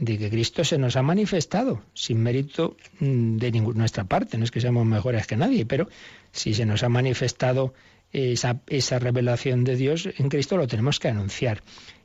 [0.00, 4.38] de que Cristo se nos ha manifestado sin mérito mm, de nuestra parte.
[4.38, 5.88] No es que seamos mejores que nadie, pero
[6.32, 7.74] si se nos ha manifestado
[8.12, 11.62] esa revelación de Dios en Cristo, lo tenemos que anunciar.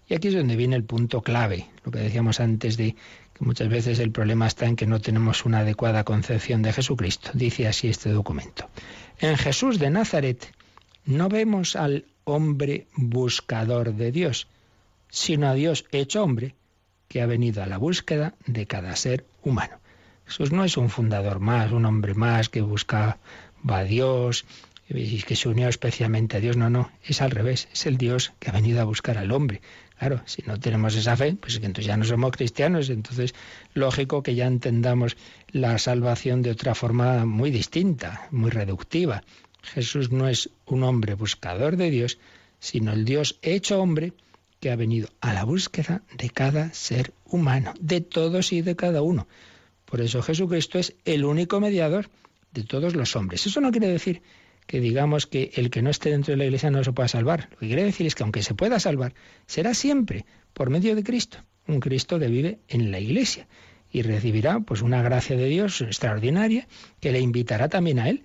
[0.10, 2.95] Y aquí es donde viene el punto clave, lo que decíamos antes de
[3.34, 7.32] que muchas veces el problema está en que no tenemos una adecuada concepción de Jesucristo.
[7.34, 8.69] Dice así este documento.
[9.19, 10.53] En Jesús de Nazaret
[11.06, 14.47] no vemos al hombre buscador de Dios,
[15.10, 16.56] sino a Dios hecho hombre
[17.13, 19.78] que ha venido a la búsqueda de cada ser humano.
[20.26, 23.19] Jesús no es un fundador más, un hombre más que busca
[23.67, 24.45] a Dios
[24.89, 26.58] y que se unió especialmente a Dios.
[26.58, 27.67] No, no, es al revés.
[27.71, 29.62] Es el Dios que ha venido a buscar al hombre.
[29.99, 32.89] Claro, si no tenemos esa fe, pues entonces ya no somos cristianos.
[32.89, 33.36] Entonces,
[33.76, 35.15] lógico que ya entendamos
[35.52, 39.23] la salvación de otra forma muy distinta, muy reductiva.
[39.62, 42.17] Jesús no es un hombre buscador de Dios,
[42.58, 44.13] sino el Dios hecho hombre
[44.63, 49.02] que ha venido a la búsqueda de cada ser humano, de todos y de cada
[49.02, 49.28] uno.
[49.84, 52.10] Por eso Jesucristo es el único mediador
[52.54, 53.45] de todos los hombres.
[53.45, 54.21] Eso no quiere decir
[54.65, 57.49] que digamos que el que no esté dentro de la iglesia no se pueda salvar.
[57.52, 59.15] Lo que quiere decir es que aunque se pueda salvar,
[59.47, 63.49] será siempre por medio de Cristo, un Cristo que vive en la iglesia
[63.91, 66.69] y recibirá pues una gracia de Dios extraordinaria
[67.02, 68.23] que le invitará también a él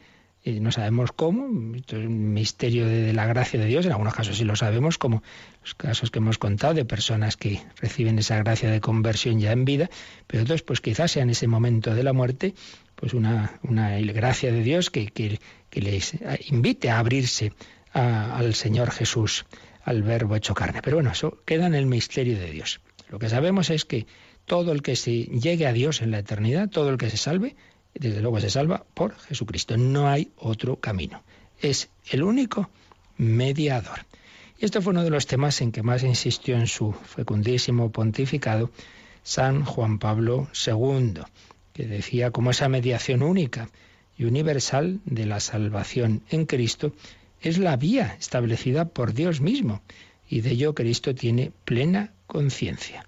[0.60, 4.44] no sabemos cómo, es un misterio de, la gracia de Dios, en algunos casos sí
[4.44, 5.22] lo sabemos, como
[5.62, 9.64] los casos que hemos contado de personas que reciben esa gracia de conversión ya en
[9.64, 9.90] vida,
[10.26, 12.54] pero otros pues quizás sea en ese momento de la muerte,
[12.94, 15.38] pues una, una gracia de Dios que, que,
[15.80, 16.14] les
[16.50, 17.52] invite a abrirse
[17.92, 19.46] al Señor Jesús,
[19.84, 20.82] al verbo hecho carne.
[20.82, 22.80] Pero bueno, eso queda en el misterio de Dios.
[23.08, 24.06] Lo que sabemos es que
[24.44, 27.54] todo el que se llegue a Dios en la eternidad, todo el que se salve,
[27.94, 29.76] desde luego se salva por Jesucristo.
[29.76, 31.22] No hay otro camino.
[31.60, 32.70] Es el único
[33.16, 34.06] mediador.
[34.58, 38.70] Y este fue uno de los temas en que más insistió en su fecundísimo pontificado
[39.22, 41.22] San Juan Pablo II,
[41.72, 43.68] que decía como esa mediación única
[44.16, 46.92] y universal de la salvación en Cristo
[47.40, 49.82] es la vía establecida por Dios mismo
[50.28, 53.06] y de ello Cristo tiene plena conciencia.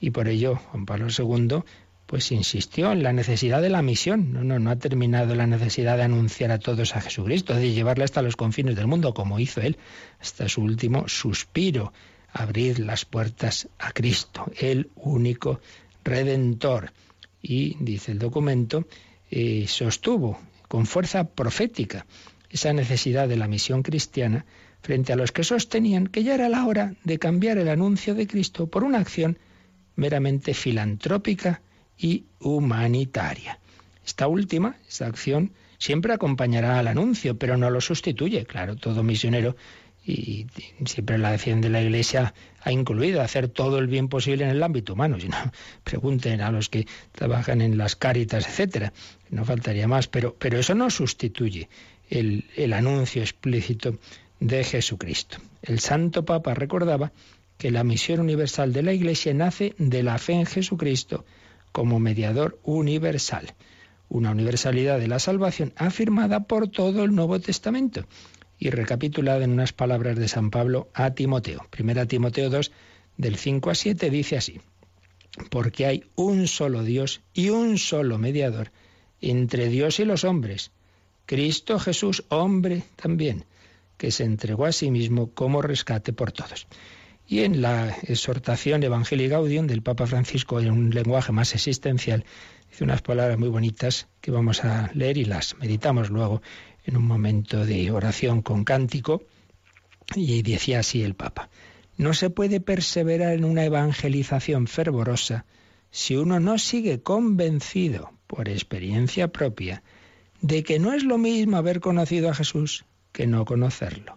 [0.00, 1.62] Y por ello Juan Pablo II
[2.08, 4.32] pues insistió en la necesidad de la misión.
[4.32, 8.04] No, no, no ha terminado la necesidad de anunciar a todos a Jesucristo, de llevarle
[8.04, 9.76] hasta los confines del mundo, como hizo él,
[10.18, 11.92] hasta su último suspiro,
[12.32, 15.60] abrir las puertas a Cristo, el único
[16.02, 16.92] redentor.
[17.42, 18.86] Y, dice el documento,
[19.30, 22.06] eh, sostuvo con fuerza profética
[22.48, 24.46] esa necesidad de la misión cristiana
[24.80, 28.26] frente a los que sostenían que ya era la hora de cambiar el anuncio de
[28.26, 29.36] Cristo por una acción
[29.94, 31.60] meramente filantrópica
[31.98, 33.58] y humanitaria.
[34.06, 38.46] Esta última, esta acción, siempre acompañará al anuncio, pero no lo sustituye.
[38.46, 39.56] Claro, todo misionero,
[40.06, 40.46] y
[40.86, 42.32] siempre la defiende la Iglesia,
[42.62, 45.20] ha incluido hacer todo el bien posible en el ámbito humano.
[45.20, 45.36] Si no,
[45.84, 48.92] pregunten a los que trabajan en las cáritas, etcétera.
[49.30, 51.68] No faltaría más, pero, pero eso no sustituye
[52.08, 53.98] el, el anuncio explícito
[54.40, 55.38] de Jesucristo.
[55.62, 57.12] El Santo Papa recordaba
[57.58, 61.24] que la misión universal de la Iglesia nace de la fe en Jesucristo
[61.78, 63.54] como mediador universal,
[64.08, 68.04] una universalidad de la salvación afirmada por todo el Nuevo Testamento
[68.58, 71.68] y recapitulada en unas palabras de San Pablo a Timoteo.
[71.70, 72.72] Primera Timoteo 2,
[73.16, 74.60] del 5 a 7, dice así,
[75.50, 78.72] porque hay un solo Dios y un solo mediador
[79.20, 80.72] entre Dios y los hombres,
[81.26, 83.44] Cristo Jesús, hombre también,
[83.96, 86.66] que se entregó a sí mismo como rescate por todos.
[87.30, 92.24] Y en la exhortación Evangelii Gaudium del Papa Francisco, en un lenguaje más existencial,
[92.70, 96.40] dice unas palabras muy bonitas que vamos a leer y las meditamos luego
[96.86, 99.22] en un momento de oración con cántico.
[100.16, 101.50] Y decía así el Papa,
[101.98, 105.44] no se puede perseverar en una evangelización fervorosa
[105.90, 109.82] si uno no sigue convencido por experiencia propia
[110.40, 114.16] de que no es lo mismo haber conocido a Jesús que no conocerlo.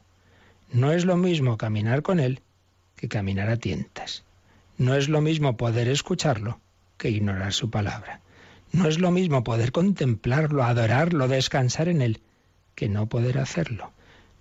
[0.71, 2.41] No es lo mismo caminar con Él
[3.02, 4.24] que caminar a tientas.
[4.78, 6.62] No es lo mismo poder escucharlo
[6.98, 8.22] que ignorar su palabra.
[8.72, 12.22] No es lo mismo poder contemplarlo, adorarlo, descansar en Él,
[12.76, 13.92] que no poder hacerlo.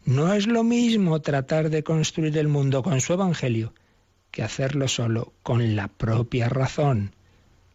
[0.05, 3.73] No es lo mismo tratar de construir el mundo con su Evangelio
[4.31, 7.15] que hacerlo solo con la propia razón.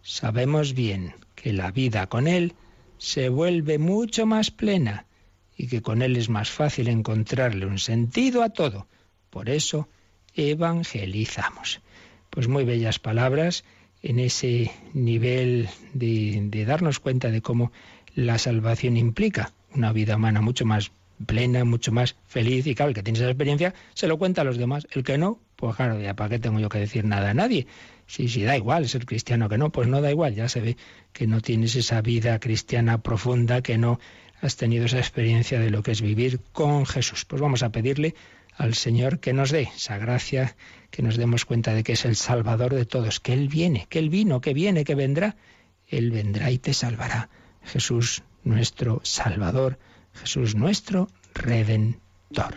[0.04, 2.54] Sabemos bien que la vida con Él
[3.00, 5.08] se vuelve mucho más plena
[5.58, 8.88] y que con Él es más fácil encontrarle un sentido a todo.
[9.32, 9.90] Por eso
[10.36, 11.82] evangelizamos.
[12.30, 13.64] Pues muy bellas palabras
[14.02, 17.72] en ese nivel de, darnos cuenta de cómo
[18.14, 20.92] la salvación implica una vida humana mucho más
[21.26, 24.44] plena, mucho más feliz y claro, el que tiene esa experiencia se lo cuenta a
[24.44, 24.88] los demás.
[24.92, 27.68] El que no, pues claro, ya para qué tengo yo que decir nada a nadie.
[28.06, 30.78] Si, si da igual ser cristiano que no, pues no da igual, ya se ve
[31.14, 34.00] que no tienes esa vida cristiana profunda, que no
[34.42, 37.26] has tenido esa experiencia de lo que es vivir con Jesús.
[37.26, 38.14] Pues vamos a pedirle
[38.58, 40.56] al Señor que nos dé esa gracia,
[40.92, 44.00] que nos demos cuenta de que es el Salvador de todos, que Él viene, que
[44.00, 45.36] Él vino, que viene, que vendrá.
[45.88, 47.30] Él vendrá y te salvará.
[47.64, 49.78] Jesús nuestro Salvador,
[50.14, 52.56] Jesús nuestro Redentor.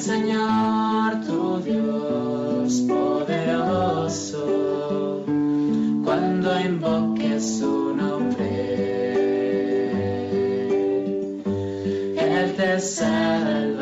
[0.00, 4.46] Señor tu Dios poderoso,
[6.02, 8.46] cuando invoques su nombre,
[12.16, 13.79] Él te salva.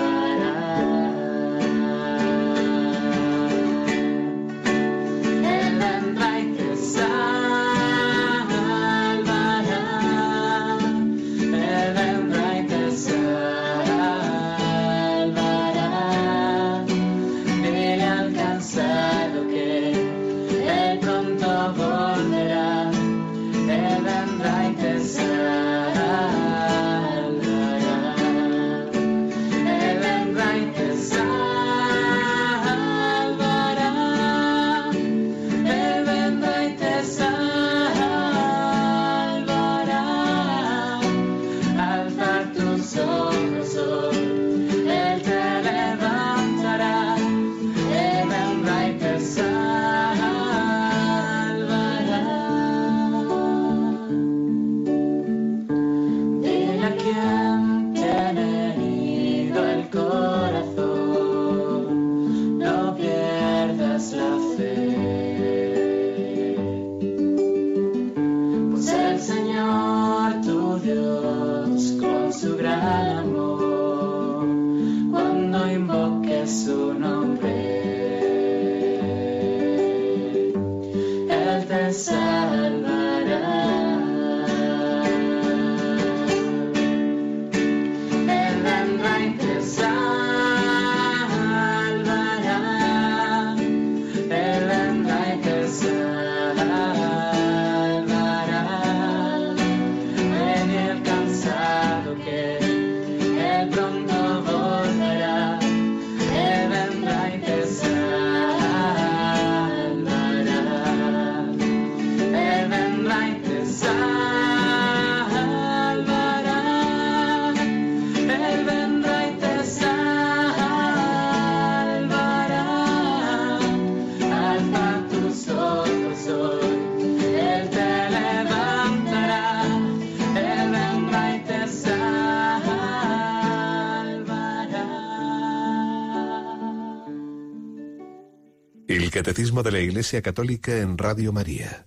[139.99, 141.85] Iglesia Católica en Radio María.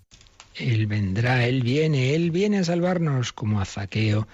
[0.56, 4.28] Él vendrá, Él viene, Él viene a salvarnos como a Zaqueo,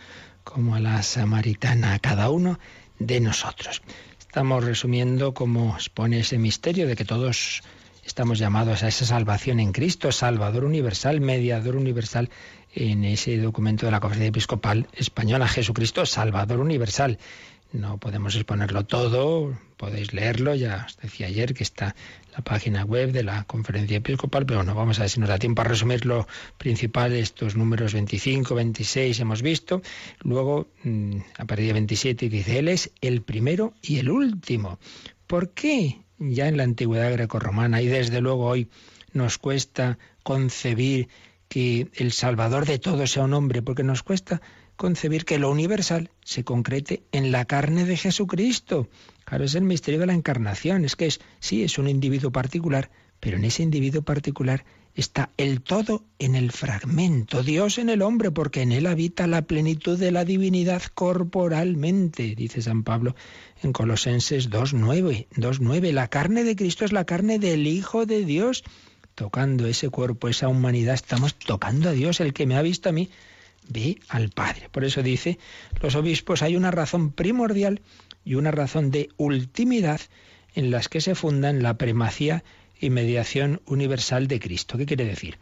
[0.43, 2.57] como a la samaritana, a cada uno
[2.97, 3.83] de nosotros.
[4.19, 7.61] Estamos resumiendo cómo expone ese misterio de que todos
[8.03, 12.31] estamos llamados a esa salvación en Cristo, Salvador universal, mediador universal,
[12.73, 17.19] en ese documento de la Conferencia Episcopal Española, Jesucristo, Salvador universal.
[17.77, 21.95] No podemos exponerlo todo, podéis leerlo, ya os decía ayer que está
[22.35, 25.37] la página web de la conferencia episcopal, pero bueno, vamos a ver si nos da
[25.37, 29.83] tiempo a resumir lo principal, estos números 25, 26 hemos visto,
[30.21, 34.79] luego mm, a partir de 27 dice, Él es el primero y el último.
[35.27, 38.69] ¿Por qué ya en la antigüedad grecorromana y desde luego hoy
[39.13, 41.09] nos cuesta concebir
[41.47, 43.61] que el Salvador de todos sea un hombre?
[43.61, 44.41] Porque nos cuesta
[44.77, 48.87] concebir que lo universal se concrete en la carne de Jesucristo.
[49.25, 50.85] Claro, es el misterio de la encarnación.
[50.85, 54.63] Es que es, sí, es un individuo particular, pero en ese individuo particular
[54.93, 59.43] está el todo en el fragmento, Dios en el hombre, porque en él habita la
[59.43, 63.15] plenitud de la divinidad corporalmente, dice San Pablo
[63.61, 65.27] en Colosenses 2.9.
[65.35, 65.91] 2.9.
[65.91, 68.63] La carne de Cristo es la carne del Hijo de Dios.
[69.13, 72.91] Tocando ese cuerpo, esa humanidad, estamos tocando a Dios, el que me ha visto a
[72.91, 73.09] mí
[73.69, 74.69] ve al Padre.
[74.71, 75.39] Por eso dice
[75.81, 77.81] los obispos, hay una razón primordial
[78.23, 80.01] y una razón de ultimidad
[80.53, 82.43] en las que se fundan la primacía
[82.79, 84.77] y mediación universal de Cristo.
[84.77, 85.37] ¿Qué quiere decir?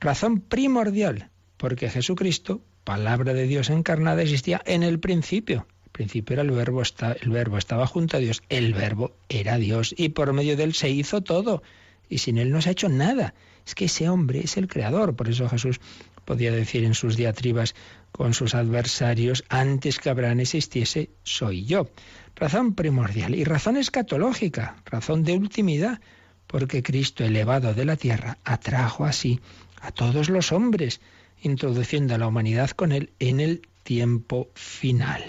[0.00, 5.66] Razón primordial, porque Jesucristo, palabra de Dios encarnada, existía en el principio.
[5.84, 9.94] El principio era el verbo, el verbo estaba junto a Dios, el verbo era Dios
[9.96, 11.62] y por medio de él se hizo todo
[12.08, 13.34] y sin él no se ha hecho nada.
[13.66, 15.80] Es que ese hombre es el creador, por eso Jesús
[16.24, 17.74] podía decir en sus diatribas
[18.14, 21.90] con sus adversarios, antes que Abraham existiese, soy yo.
[22.36, 26.00] Razón primordial y razón escatológica, razón de ultimidad,
[26.46, 29.40] porque Cristo elevado de la tierra atrajo así
[29.80, 31.00] a todos los hombres,
[31.42, 35.22] introduciendo a la humanidad con él en el tiempo final.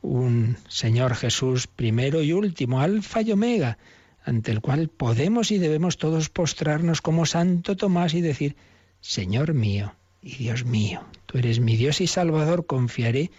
[0.00, 3.78] Un Señor Jesús primero y último, alfa y omega,
[4.24, 8.54] ante el cual podemos y debemos todos postrarnos como Santo Tomás y decir,
[9.00, 9.92] Señor mío
[10.22, 13.30] y Dios mío, tú eres mi Dios y Salvador, confiaré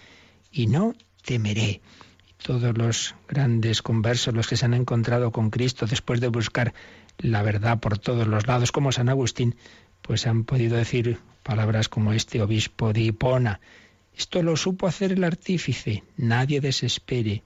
[0.52, 1.82] y no temeré.
[2.28, 6.74] Y todos los grandes conversos, los que se han encontrado con Cristo después de buscar
[7.18, 9.56] la verdad por todos los lados, como San Agustín,
[10.02, 13.60] pues han podido decir palabras como este obispo de Hipona.
[14.16, 17.44] Esto lo supo hacer el artífice, nadie desespere.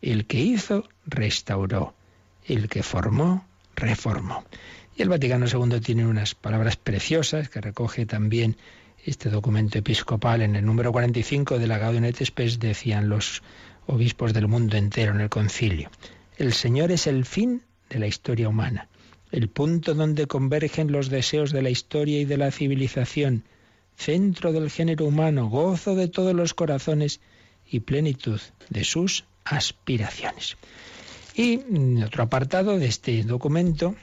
[0.00, 1.94] El que hizo, restauró.
[2.44, 3.46] El que formó,
[3.76, 4.44] reformó.
[4.96, 8.56] Y el Vaticano II tiene unas palabras preciosas que recoge también
[9.04, 10.42] este documento episcopal.
[10.42, 13.42] En el número 45 de la Gaudium Spes decían los
[13.86, 15.90] obispos del mundo entero en el concilio.
[16.36, 18.88] El Señor es el fin de la historia humana,
[19.30, 23.44] el punto donde convergen los deseos de la historia y de la civilización,
[23.96, 27.20] centro del género humano, gozo de todos los corazones
[27.70, 28.40] y plenitud
[28.70, 30.56] de sus aspiraciones.
[31.34, 31.60] Y
[32.02, 33.94] otro apartado de este documento,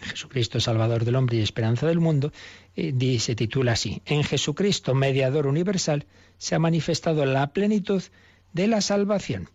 [0.00, 2.32] Jesucristo Salvador del hombre y esperanza del mundo,
[2.76, 6.06] eh, se titula así, En Jesucristo, mediador universal,
[6.38, 8.02] se ha manifestado la plenitud
[8.52, 9.48] de la salvación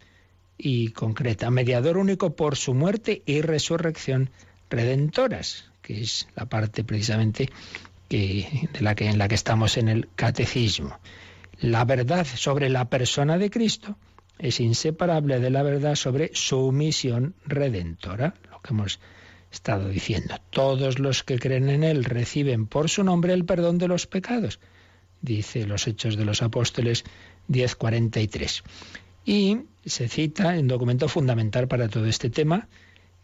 [0.58, 4.30] y concreta, mediador único por su muerte y resurrección
[4.70, 7.50] redentoras, que es la parte precisamente
[8.08, 11.00] que, de la que, en la que estamos en el catecismo.
[11.60, 13.98] La verdad sobre la persona de Cristo
[14.38, 19.00] es inseparable de la verdad sobre su misión redentora, lo que hemos
[19.56, 20.36] estado diciendo.
[20.52, 24.60] Todos los que creen en Él reciben por su nombre el perdón de los pecados,
[25.22, 27.04] dice los Hechos de los Apóstoles
[27.48, 28.64] 10:43.
[29.26, 32.68] Y se cita en documento fundamental para todo este tema,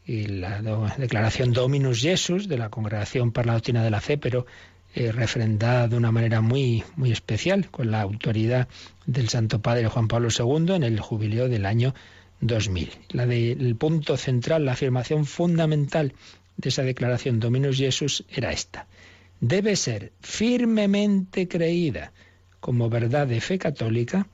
[0.05, 0.61] y la
[0.97, 4.47] declaración Dominus Jesus de la Congregación para la Doctrina de la Fe, pero
[4.95, 8.67] eh, refrendada de una manera muy, muy especial, con la autoridad
[9.05, 11.93] del Santo Padre Juan Pablo II en el jubileo del año
[12.41, 12.89] 2000.
[13.09, 16.13] La del punto central, la afirmación fundamental
[16.57, 18.87] de esa declaración Dominus Jesus era esta.
[19.39, 22.11] Debe ser firmemente creída
[22.59, 24.27] como verdad de fe católica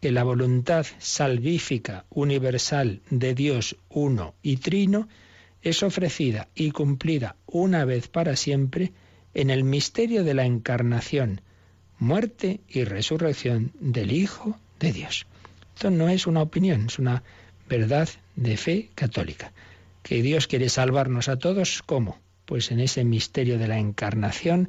[0.00, 5.08] que la voluntad salvífica universal de Dios uno y trino
[5.62, 8.92] es ofrecida y cumplida una vez para siempre
[9.32, 11.40] en el misterio de la encarnación,
[11.98, 15.26] muerte y resurrección del Hijo de Dios.
[15.74, 17.22] Esto no es una opinión, es una
[17.68, 19.52] verdad de fe católica.
[20.02, 22.18] Que Dios quiere salvarnos a todos, ¿cómo?
[22.44, 24.68] Pues en ese misterio de la encarnación,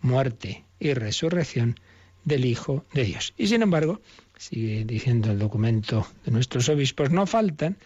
[0.00, 1.76] muerte y resurrección
[2.24, 3.34] del Hijo de Dios.
[3.36, 4.00] Y sin embargo,
[4.36, 7.76] sigue diciendo el documento de nuestros obispos, no faltan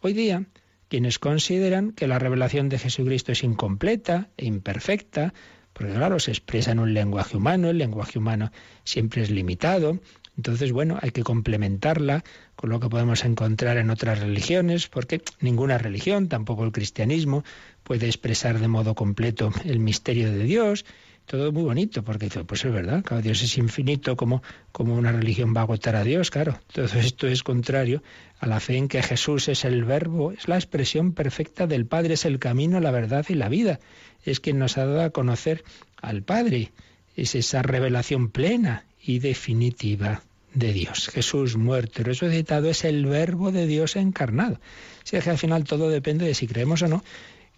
[0.00, 0.44] hoy día
[0.88, 5.34] quienes consideran que la revelación de Jesucristo es incompleta e imperfecta,
[5.72, 8.52] porque claro, se expresa en un lenguaje humano, el lenguaje humano
[8.84, 9.98] siempre es limitado,
[10.36, 12.24] entonces, bueno, hay que complementarla
[12.56, 17.44] con lo que podemos encontrar en otras religiones, porque ninguna religión, tampoco el cristianismo,
[17.84, 20.84] puede expresar de modo completo el misterio de Dios.
[21.26, 25.54] Todo muy bonito, porque pues es verdad, claro, Dios es infinito, como, como una religión
[25.56, 26.58] va a agotar a Dios, claro.
[26.70, 28.02] Todo esto es contrario
[28.40, 32.14] a la fe en que Jesús es el verbo, es la expresión perfecta del Padre,
[32.14, 33.80] es el camino, la verdad y la vida.
[34.22, 35.64] Es quien nos ha dado a conocer
[36.02, 36.72] al Padre.
[37.16, 40.22] Es esa revelación plena y definitiva
[40.54, 41.08] de Dios.
[41.12, 44.60] Jesús muerto y resucitado es el verbo de Dios encarnado.
[45.02, 47.04] Si es que al final todo depende de si creemos o no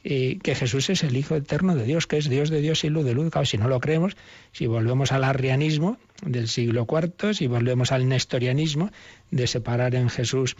[0.08, 2.88] eh, que Jesús es el Hijo eterno de Dios, que es Dios de Dios y
[2.90, 3.32] luz de luz.
[3.42, 4.16] si no lo creemos,
[4.52, 8.92] si volvemos al arrianismo del siglo IV, si volvemos al nestorianismo
[9.32, 10.56] de separar en Jesús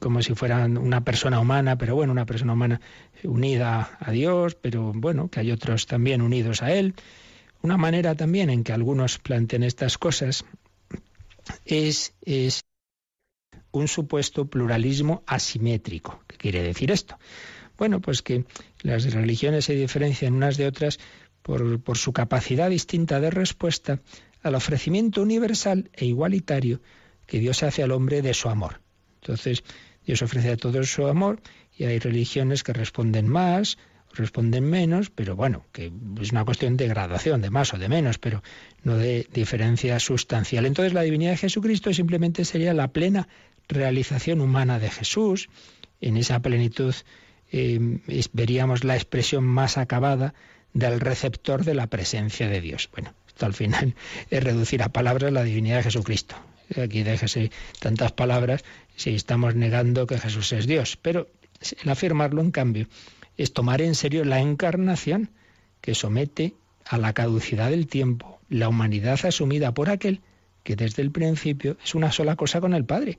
[0.00, 2.80] como si fuera una persona humana, pero bueno, una persona humana
[3.22, 6.94] unida a Dios, pero bueno, que hay otros también unidos a Él.
[7.64, 10.44] Una manera también en que algunos plantean estas cosas
[11.64, 12.60] es, es
[13.72, 16.22] un supuesto pluralismo asimétrico.
[16.26, 17.18] ¿Qué quiere decir esto?
[17.78, 18.44] Bueno, pues que
[18.82, 20.98] las religiones se diferencian unas de otras
[21.40, 23.98] por, por, su capacidad distinta de respuesta
[24.42, 26.82] al ofrecimiento universal e igualitario
[27.26, 28.82] que Dios hace al hombre de su amor.
[29.22, 29.64] Entonces,
[30.04, 31.40] Dios ofrece a todos su amor
[31.74, 33.78] y hay religiones que responden más,
[34.14, 38.18] responden menos, pero bueno, que es una cuestión de gradación, de más o de menos,
[38.18, 38.42] pero
[38.82, 40.66] no de diferencia sustancial.
[40.66, 43.28] Entonces la divinidad de Jesucristo simplemente sería la plena
[43.68, 45.48] realización humana de Jesús.
[46.00, 46.94] En esa plenitud
[47.52, 48.00] eh,
[48.32, 50.34] veríamos la expresión más acabada
[50.72, 52.88] del receptor de la presencia de Dios.
[52.92, 53.94] Bueno, esto al final
[54.30, 56.36] es reducir a palabras la divinidad de Jesucristo.
[56.82, 58.64] Aquí déjese tantas palabras
[58.96, 60.96] si estamos negando que Jesús es Dios.
[61.00, 61.28] Pero
[61.82, 62.88] el afirmarlo, en cambio,
[63.36, 65.30] es tomar en serio la encarnación
[65.80, 66.54] que somete
[66.84, 70.20] a la caducidad del tiempo la humanidad asumida por aquel
[70.62, 73.18] que desde el principio es una sola cosa con el Padre.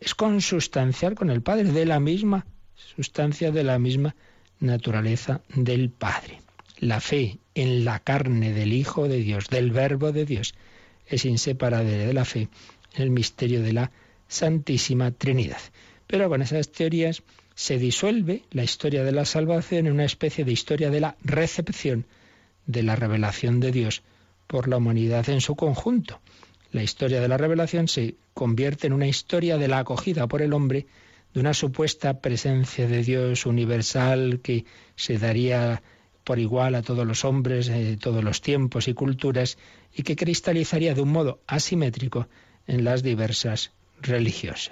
[0.00, 4.14] Es consustancial con el Padre, de la misma sustancia, de la misma
[4.60, 6.40] naturaleza del Padre.
[6.78, 10.54] La fe en la carne del Hijo de Dios, del Verbo de Dios,
[11.06, 12.48] es inseparable de la fe
[12.94, 13.90] en el misterio de la
[14.28, 15.60] Santísima Trinidad.
[16.06, 17.22] Pero con esas teorías
[17.58, 22.06] se disuelve la historia de la salvación en una especie de historia de la recepción
[22.66, 24.04] de la revelación de Dios
[24.46, 26.20] por la humanidad en su conjunto.
[26.70, 30.52] La historia de la revelación se convierte en una historia de la acogida por el
[30.52, 30.86] hombre
[31.34, 35.82] de una supuesta presencia de Dios universal que se daría
[36.22, 39.58] por igual a todos los hombres de todos los tiempos y culturas
[39.92, 42.28] y que cristalizaría de un modo asimétrico
[42.68, 44.70] en las diversas religiones.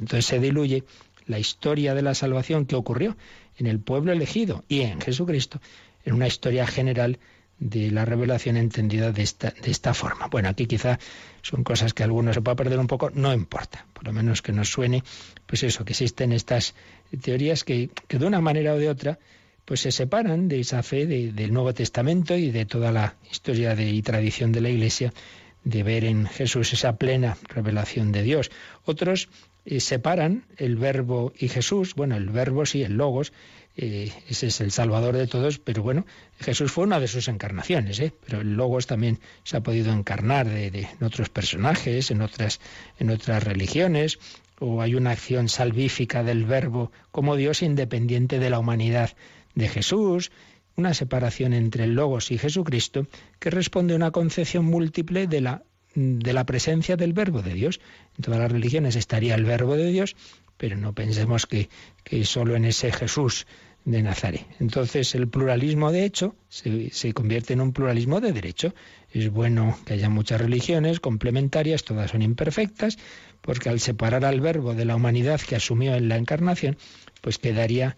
[0.00, 0.84] Entonces se diluye
[1.26, 3.16] la historia de la salvación que ocurrió
[3.56, 5.60] en el pueblo elegido y en Jesucristo,
[6.04, 7.18] en una historia general
[7.58, 10.26] de la revelación entendida de esta, de esta forma.
[10.26, 10.98] Bueno, aquí quizá
[11.42, 14.52] son cosas que algunos se pueda perder un poco, no importa, por lo menos que
[14.52, 15.02] nos suene,
[15.46, 16.74] pues eso, que existen estas
[17.22, 19.18] teorías que, que de una manera o de otra
[19.64, 23.88] pues se separan de esa fe del Nuevo Testamento y de toda la historia de,
[23.88, 25.12] y tradición de la Iglesia
[25.64, 28.50] de ver en Jesús esa plena revelación de Dios.
[28.84, 29.28] Otros
[29.64, 31.94] eh, separan el verbo y Jesús.
[31.94, 33.32] Bueno, el verbo sí, el logos,
[33.76, 36.06] eh, ese es el salvador de todos, pero bueno,
[36.38, 38.12] Jesús fue una de sus encarnaciones, ¿eh?
[38.24, 42.60] pero el logos también se ha podido encarnar de, en otros personajes, en otras,
[42.98, 44.18] en otras religiones,
[44.60, 49.16] o hay una acción salvífica del verbo como Dios independiente de la humanidad
[49.54, 50.30] de Jesús,
[50.76, 53.06] una separación entre el logos y Jesucristo
[53.38, 55.62] que responde a una concepción múltiple de la
[55.94, 57.80] de la presencia del verbo de Dios.
[58.16, 60.16] En todas las religiones estaría el verbo de Dios,
[60.56, 61.68] pero no pensemos que,
[62.02, 63.46] que solo en ese Jesús
[63.84, 64.46] de Nazaret.
[64.60, 68.74] Entonces el pluralismo de hecho se, se, convierte en un pluralismo de derecho.
[69.12, 72.98] Es bueno que haya muchas religiones complementarias, todas son imperfectas,
[73.42, 76.78] porque al separar al verbo de la humanidad que asumió en la encarnación,
[77.20, 77.96] pues quedaría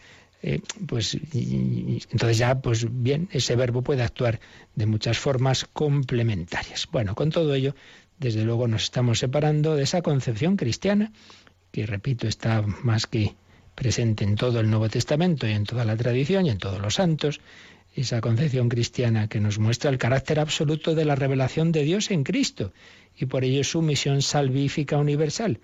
[0.48, 4.38] eh, pues entonces ya pues bien ese verbo puede actuar
[4.76, 6.86] de muchas formas complementarias.
[6.92, 7.74] Bueno, con todo ello,
[8.20, 11.12] desde luego nos estamos separando de esa concepción cristiana
[11.72, 13.34] que repito está más que
[13.74, 16.94] presente en todo el Nuevo Testamento y en toda la tradición y en todos los
[16.94, 17.40] santos,
[17.96, 22.22] esa concepción cristiana que nos muestra el carácter absoluto de la revelación de Dios en
[22.22, 22.72] Cristo
[23.16, 25.58] y por ello su misión salvífica universal.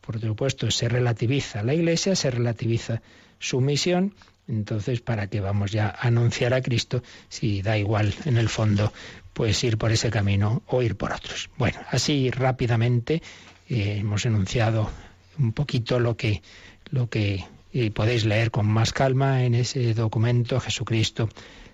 [0.00, 3.02] Por supuesto, se relativiza la Iglesia, se relativiza
[3.38, 4.14] su misión,
[4.48, 8.92] entonces, ¿para qué vamos ya a anunciar a Cristo si da igual en el fondo
[9.34, 11.50] pues ir por ese camino o ir por otros?
[11.58, 13.22] Bueno, así rápidamente
[13.68, 14.90] eh, hemos enunciado
[15.38, 16.42] un poquito lo que,
[16.90, 21.28] lo que y podéis leer con más calma en ese documento Jesucristo,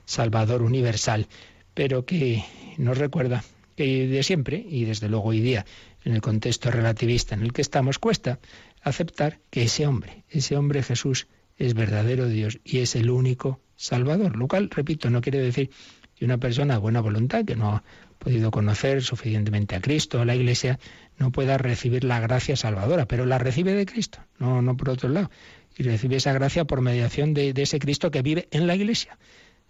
[0.05, 1.29] Salvador Universal,
[1.73, 2.45] pero que
[2.77, 3.45] nos recuerda
[3.77, 5.65] que de siempre, y desde luego hoy día,
[6.05, 8.39] en el contexto relativista en el que estamos, cuesta
[8.83, 14.37] aceptar que ese hombre, ese hombre Jesús, es verdadero Dios y es el único Salvador,
[14.37, 15.71] lo cual, repito, no quiere decir
[16.17, 17.85] que una persona de buena voluntad que no ha
[18.19, 20.79] podido conocer suficientemente a Cristo, a la Iglesia,
[21.19, 25.09] no pueda recibir la gracia salvadora, pero la recibe de Cristo, no, no por otro
[25.09, 25.31] lado
[25.77, 29.19] y recibe esa gracia por mediación de, ese Cristo que vive en la Iglesia.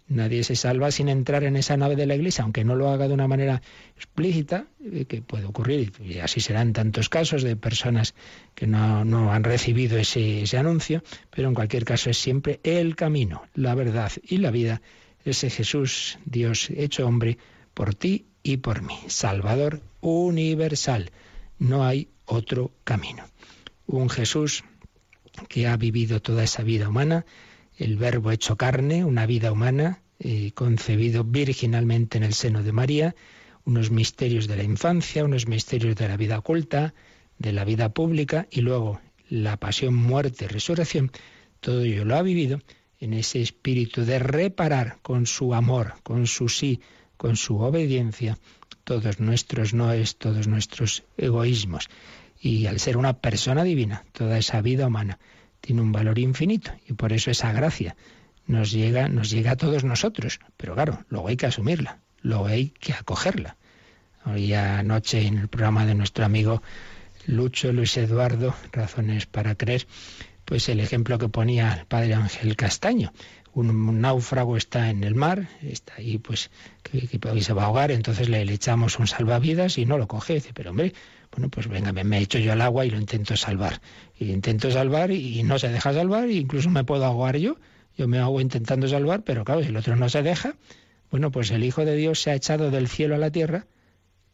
[0.07, 3.07] Nadie se salva sin entrar en esa nave de la Iglesia, aunque no lo haga
[3.07, 3.61] de una manera
[3.95, 8.13] explícita, eh, que puede ocurrir, y así serán tantos casos de personas
[8.53, 12.95] que no, no han recibido ese, ese anuncio, pero en cualquier caso es siempre el
[12.95, 14.81] camino, la verdad y la vida,
[15.23, 17.39] ese Jesús, Dios hecho hombre,
[17.73, 21.11] por ti y por mí, Salvador universal.
[21.57, 23.25] No hay otro camino.
[23.87, 24.63] Un Jesús
[25.49, 27.25] que ha vivido toda esa vida humana,
[27.77, 33.15] el verbo hecho carne, una vida humana, eh, concebido virginalmente en el seno de María,
[33.65, 36.93] unos misterios de la infancia, unos misterios de la vida oculta,
[37.37, 41.11] de la vida pública y luego la pasión, muerte, resurrección,
[41.59, 42.61] todo ello lo ha vivido
[42.99, 46.79] en ese espíritu de reparar con su amor, con su sí,
[47.17, 48.37] con su obediencia,
[48.83, 51.89] todos nuestros noes, todos nuestros egoísmos.
[52.39, 55.19] Y al ser una persona divina, toda esa vida humana
[55.65, 57.95] tiene un valor infinito y por eso esa gracia
[58.45, 60.39] nos llega, nos llega a todos nosotros.
[60.57, 63.57] Pero claro, luego hay que asumirla, luego hay que acogerla.
[64.25, 66.61] Hoy anoche en el programa de nuestro amigo
[67.25, 69.87] Lucho Luis Eduardo, Razones para Creer,
[70.45, 73.11] pues el ejemplo que ponía el padre Ángel Castaño.
[73.55, 76.51] Un, náufrago está en el mar, está ahí pues
[76.83, 77.07] que,
[77.41, 80.35] se va a ahogar, entonces le, echamos un salvavidas y no lo coge.
[80.35, 80.93] Dice, pero hombre,
[81.31, 83.81] bueno, pues venga, me, me echo yo al agua y lo intento salvar.
[84.19, 87.57] Y intento salvar y, no se deja salvar, e incluso me puedo ahogar yo.
[87.97, 90.55] Yo me hago intentando salvar, pero claro, si el otro no se deja,
[91.09, 93.67] bueno, pues el Hijo de Dios se ha echado del cielo a la tierra,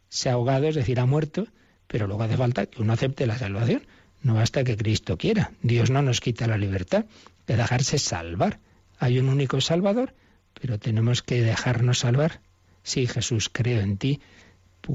[0.09, 1.47] se ha ahogado, es decir, ha muerto,
[1.87, 3.83] pero luego hace falta que uno acepte la salvación.
[4.23, 5.51] No basta que Cristo quiera.
[5.61, 7.05] Dios no nos quita la libertad
[7.47, 8.59] de dejarse salvar.
[9.01, 10.13] Hay un único Salvador,
[10.53, 12.39] pero tenemos que dejarnos salvar.
[12.83, 14.21] Sí, Jesús, creo en ti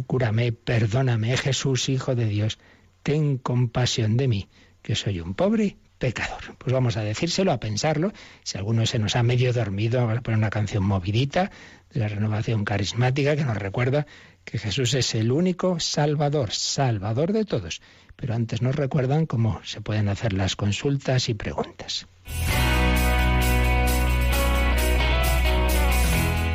[0.06, 2.58] cúrame, perdóname, Jesús, Hijo de Dios,
[3.02, 4.48] ten compasión de mí,
[4.82, 6.56] que soy un pobre pecador.
[6.58, 8.12] Pues vamos a decírselo, a pensarlo.
[8.42, 11.50] Si alguno se nos ha medio dormido, vamos a poner una canción movidita
[11.92, 14.06] de la renovación carismática que nos recuerda
[14.44, 17.80] que Jesús es el único Salvador, Salvador de todos.
[18.16, 22.06] Pero antes nos recuerdan cómo se pueden hacer las consultas y preguntas.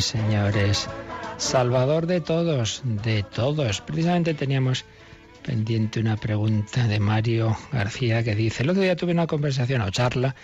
[0.00, 0.88] señores,
[1.36, 3.80] Salvador de todos, de todos.
[3.80, 4.84] Precisamente teníamos
[5.42, 9.90] pendiente una pregunta de Mario García que dice, el otro día tuve una conversación o
[9.90, 10.34] charla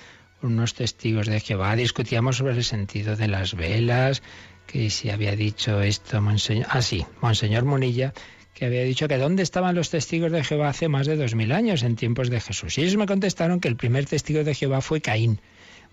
[0.41, 4.23] con unos testigos de Jehová, discutíamos sobre el sentido de las velas,
[4.67, 8.13] que si había dicho esto Monseñor, ah sí, Monseñor Munilla,
[8.55, 11.53] que había dicho que dónde estaban los testigos de Jehová hace más de dos mil
[11.53, 12.79] años, en tiempos de Jesús.
[12.79, 15.41] Y ellos me contestaron que el primer testigo de Jehová fue Caín.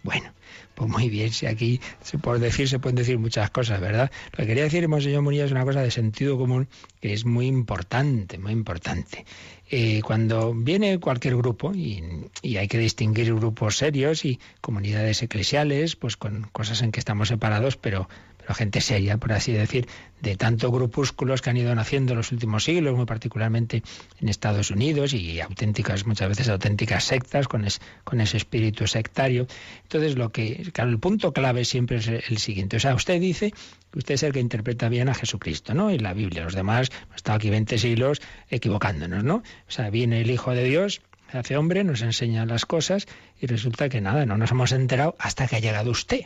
[0.04, 0.34] Bueno,
[0.74, 1.80] pues muy bien, si aquí
[2.22, 4.10] por decir se pueden decir muchas cosas, ¿verdad?
[4.32, 6.68] Lo que quería decir, Monseñor Munilla, es una cosa de sentido común
[7.02, 9.26] que es muy importante, muy importante.
[9.70, 12.04] Eh, cuando viene cualquier grupo, y,
[12.42, 17.28] y hay que distinguir grupos serios y comunidades eclesiales, pues con cosas en que estamos
[17.28, 18.10] separados, pero,
[18.52, 19.88] pero gente seria, por así decir,
[20.22, 23.82] de tantos grupúsculos que han ido naciendo en los últimos siglos, muy particularmente
[24.20, 29.48] en Estados Unidos, y auténticas, muchas veces auténticas sectas con, es- con ese espíritu sectario.
[29.84, 32.76] Entonces, lo que, claro, el punto clave siempre es el siguiente.
[32.76, 33.52] O sea, usted dice
[33.92, 35.90] que usted es el que interpreta bien a Jesucristo, ¿no?
[35.92, 36.44] Y la Biblia.
[36.44, 39.36] Los demás hemos estado aquí 20 siglos equivocándonos, ¿no?
[39.36, 43.08] O sea, viene el Hijo de Dios, hace hombre, nos enseña las cosas
[43.40, 46.26] y resulta que nada, no nos hemos enterado hasta que ha llegado usted.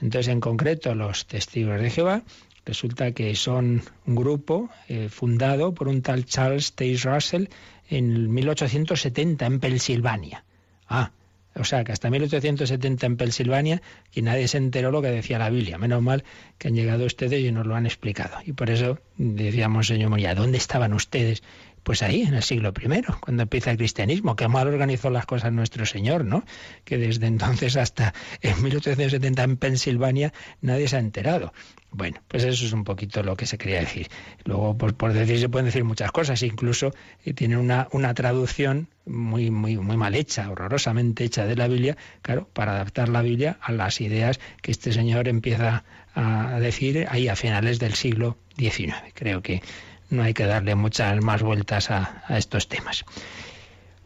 [0.00, 2.22] Entonces, en concreto, los testigos de Jehová
[2.64, 7.46] resulta que son un grupo eh, fundado por un tal Charles Taze Russell
[7.88, 10.44] en 1870 en Pensilvania.
[10.88, 11.12] Ah,
[11.56, 13.82] o sea, que hasta 1870 en Pensilvania
[14.14, 15.78] y nadie se enteró lo que decía la Biblia.
[15.78, 16.24] Menos mal
[16.58, 18.38] que han llegado ustedes y nos lo han explicado.
[18.44, 21.42] Y por eso decíamos, señor Moría, ¿dónde estaban ustedes?
[21.82, 24.36] Pues ahí, en el siglo I, cuando empieza el cristianismo.
[24.36, 26.44] Qué mal organizó las cosas nuestro Señor, ¿no?
[26.84, 31.52] Que desde entonces hasta en 1870 en Pensilvania nadie se ha enterado.
[31.92, 34.08] Bueno, pues eso es un poquito lo que se quería decir.
[34.44, 36.92] Luego, por decir, se pueden decir muchas cosas, incluso
[37.24, 41.96] eh, tiene una, una traducción muy, muy, muy mal hecha, horrorosamente hecha de la Biblia,
[42.22, 47.28] claro, para adaptar la Biblia a las ideas que este señor empieza a decir ahí
[47.28, 48.94] a finales del siglo XIX.
[49.14, 49.62] Creo que
[50.10, 53.04] no hay que darle muchas más vueltas a, estos temas.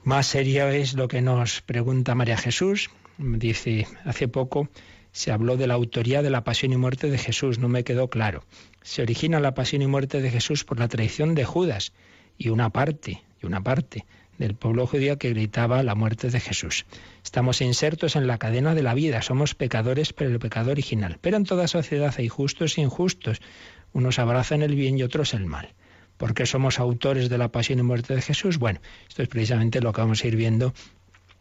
[0.02, 2.90] Más serio es lo que nos pregunta María Jesús.
[3.16, 4.68] Dice, hace poco
[5.12, 8.10] se habló de la autoría de la pasión y muerte de Jesús, no me quedó
[8.10, 8.44] claro.
[8.82, 11.92] Se origina la pasión y muerte de Jesús por la traición de Judas
[12.36, 14.04] y una parte, y una parte
[14.38, 16.84] del pueblo judío que gritaba la muerte de Jesús.
[17.22, 21.18] Estamos insertos en la cadena de la vida, somos pecadores por el pecado original.
[21.20, 23.40] Pero en toda sociedad hay justos e injustos.
[23.92, 25.72] Unos abrazan el bien y otros el mal.
[26.16, 28.58] ¿Por qué somos autores de la pasión y muerte de Jesús?
[28.58, 30.72] Bueno, esto es precisamente lo que vamos a ir viendo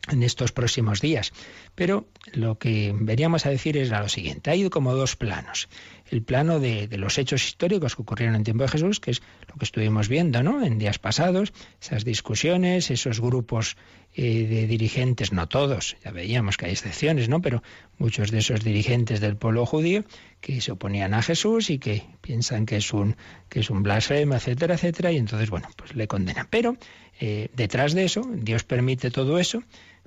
[0.09, 1.31] en estos próximos días.
[1.75, 4.51] Pero lo que veníamos a decir es lo siguiente.
[4.51, 5.69] Hay como dos planos.
[6.13, 9.23] El plano de, de, los hechos históricos que ocurrieron en tiempo de Jesús, que es
[9.47, 10.63] lo que estuvimos viendo ¿no?
[10.63, 13.77] en días pasados, esas discusiones, esos grupos
[14.15, 17.41] eh, de dirigentes, no todos, ya veíamos que hay excepciones, ¿no?
[17.41, 17.63] pero
[17.97, 20.03] muchos de esos dirigentes del pueblo judío
[20.39, 23.15] que se oponían a Jesús y que piensan que es un,
[23.49, 26.47] que es un blasfemo, etcétera, etcétera, y entonces, bueno, pues le condenan.
[26.51, 26.77] Pero
[27.19, 29.63] eh, detrás de eso, Dios permite todo eso,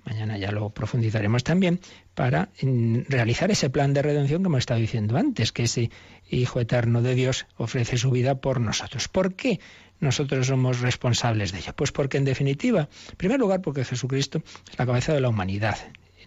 [0.06, 1.80] mañana ya lo profundizaremos también,
[2.14, 5.90] para mm, realizar ese plan de redención que hemos estado diciendo antes, que ese
[6.30, 9.08] Hijo Eterno de Dios ofrece su vida por nosotros.
[9.08, 9.60] ¿Por qué
[10.00, 11.74] nosotros somos responsables de ello?
[11.74, 15.76] Pues porque en definitiva, en primer lugar, porque Jesucristo es la cabeza de la humanidad.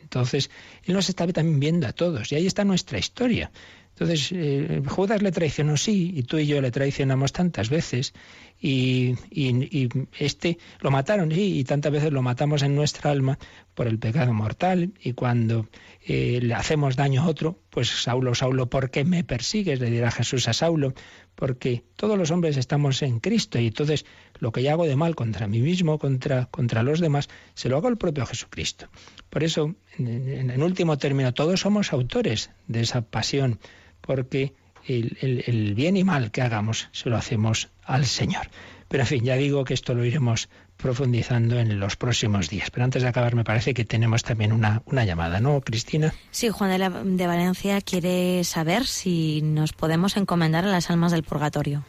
[0.01, 0.49] Entonces,
[0.83, 3.51] Él nos está también viendo a todos y ahí está nuestra historia.
[3.99, 8.13] Entonces, eh, Judas le traicionó, sí, y tú y yo le traicionamos tantas veces,
[8.59, 9.49] y, y,
[9.83, 13.39] y, este lo mataron, y tantas veces lo matamos en nuestra alma
[13.73, 15.67] por el pecado mortal, y cuando
[16.05, 19.79] eh, le hacemos daño a otro, pues Saulo, Saulo, ¿por qué me persigues?
[19.79, 20.93] Le dirá Jesús a Saulo,
[21.35, 24.05] porque todos los hombres estamos en Cristo, y entonces
[24.39, 27.77] lo que yo hago de mal contra mí mismo, contra, contra los demás, se lo
[27.77, 28.87] hago al propio Jesucristo.
[29.29, 33.59] Por eso, en, en último término, todos somos autores de esa pasión
[34.01, 34.53] porque
[34.87, 38.49] el, bien y mal que hagamos se lo hacemos al Señor.
[38.87, 42.71] Pero en fin, ya digo que esto lo iremos profundizando en los próximos días.
[42.71, 46.13] Pero antes de acabar, me parece que tenemos también una, una llamada, ¿no, Cristina?
[46.31, 51.11] Sí, Juan de, la, de Valencia quiere saber si nos podemos encomendar a las almas
[51.11, 51.83] del purgatorio.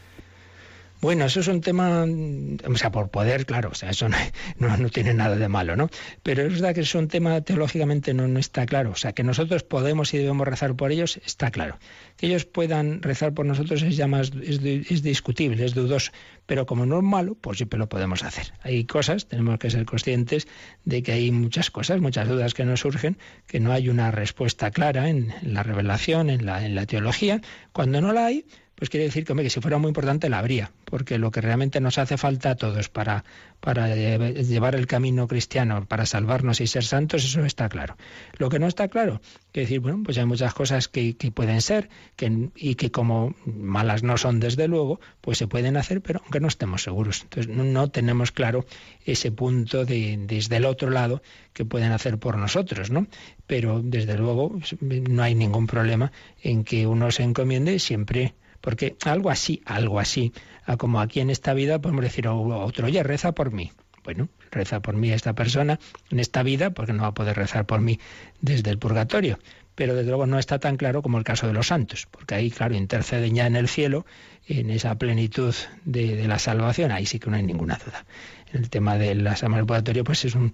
[1.01, 4.07] Bueno, eso es un tema, o sea, por poder, claro, o sea, eso
[4.59, 5.89] no, tiene nada de malo, ¿no?
[6.23, 8.91] Pero es verdad que es un tema teológicamente no, no está claro.
[8.91, 11.79] O sea, que nosotros podemos y debemos rezar por ellos, está claro.
[12.19, 16.13] Que ellos puedan rezar por nosotros es ya más, es, es discutible, es dudoso.
[16.45, 18.53] Pero como no es malo, pues siempre lo podemos hacer.
[18.61, 20.49] Hay cosas, tenemos que ser conscientes
[20.85, 24.71] de que hay muchas cosas, muchas dudas que nos surgen, que no hay una respuesta
[24.71, 27.41] clara en la revelación, en la, en la teología.
[27.73, 28.45] Cuando no la hay,
[28.81, 31.43] pues quiere decir que, hombre, que si fuera muy importante la habría, porque lo que
[31.43, 33.27] realmente nos hace falta a todos para,
[33.61, 37.99] para llevar el camino cristiano, para salvarnos y ser santos, eso está claro.
[38.39, 39.21] Lo que no está claro,
[39.53, 44.03] que decir, bueno, pues hay muchas cosas que, pueden ser que, y que como malas
[44.03, 47.21] no son desde luego, pues se pueden hacer, pero aunque no estemos seguros.
[47.25, 48.65] Entonces no, tenemos claro
[49.05, 51.21] ese punto de, desde el otro lado
[51.53, 53.07] que pueden hacer por nosotros, ¿no?
[53.47, 56.13] Pero desde luego no hay ningún problema
[56.43, 60.33] en que uno se encomiende siempre porque algo así, algo así,
[60.79, 63.73] como aquí en esta vida podemos decir a otro, oye, reza por mí.
[64.03, 65.79] Bueno, reza por mí esta persona
[66.11, 68.01] en esta vida, porque no va a poder rezar por mí
[68.41, 69.39] desde el purgatorio.
[69.81, 72.51] Pero desde luego no está tan claro como el caso de los santos, porque ahí,
[72.51, 74.05] claro, interceden ya en el cielo,
[74.47, 75.55] en esa plenitud
[75.87, 78.05] de, la salvación, ahí sí que no hay ninguna duda
[78.53, 80.53] el tema de almas del pues es un,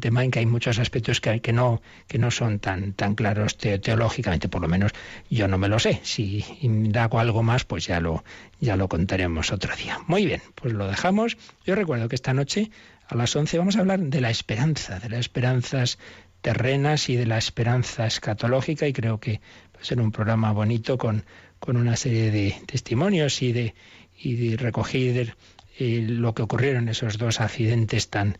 [0.00, 3.58] tema en que hay muchos aspectos que, que, no, que no son tan, tan claros
[3.58, 4.92] teológicamente, por lo menos
[5.28, 6.00] yo no me lo sé.
[6.02, 8.24] Si indago algo más, pues ya lo,
[8.60, 9.98] ya lo contaremos otro día.
[10.06, 11.36] Muy bien, pues lo dejamos.
[11.66, 12.70] Yo recuerdo que esta noche
[13.08, 15.98] a las 11 vamos a hablar de la esperanza, de las esperanzas
[16.44, 19.40] terrenas y de la esperanza escatológica y creo que
[19.74, 21.24] va a ser un programa bonito con,
[21.58, 23.74] con una serie de testimonios y de,
[24.14, 25.36] y de recoger
[25.80, 28.36] lo que ocurrieron esos dos accidentes tan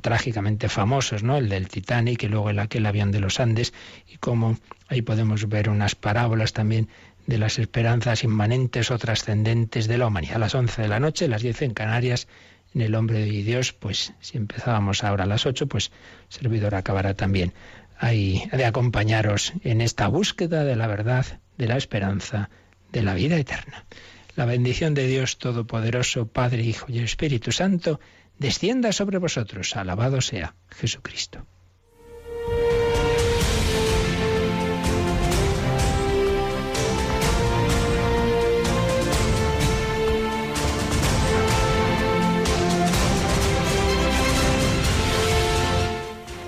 [0.00, 1.36] trágicamente famosos, ¿no?
[1.36, 3.72] El del Titanic y luego el aquel avión de los Andes
[4.12, 6.88] y cómo ahí podemos ver unas parábolas también
[7.28, 10.36] de las esperanzas inmanentes o trascendentes de la humanidad.
[10.36, 12.26] A las 11 de la noche, las 10 en Canarias,
[12.74, 15.90] en el hombre de Dios, pues si empezábamos ahora a las 8, pues
[16.28, 17.52] servidor acabará también
[17.98, 22.50] ahí de acompañaros en esta búsqueda de la verdad, de la esperanza,
[22.92, 23.84] de la vida eterna.
[24.34, 28.00] La bendición de Dios Todopoderoso, Padre, Hijo y Espíritu Santo,
[28.38, 29.76] descienda sobre vosotros.
[29.76, 31.46] Alabado sea Jesucristo.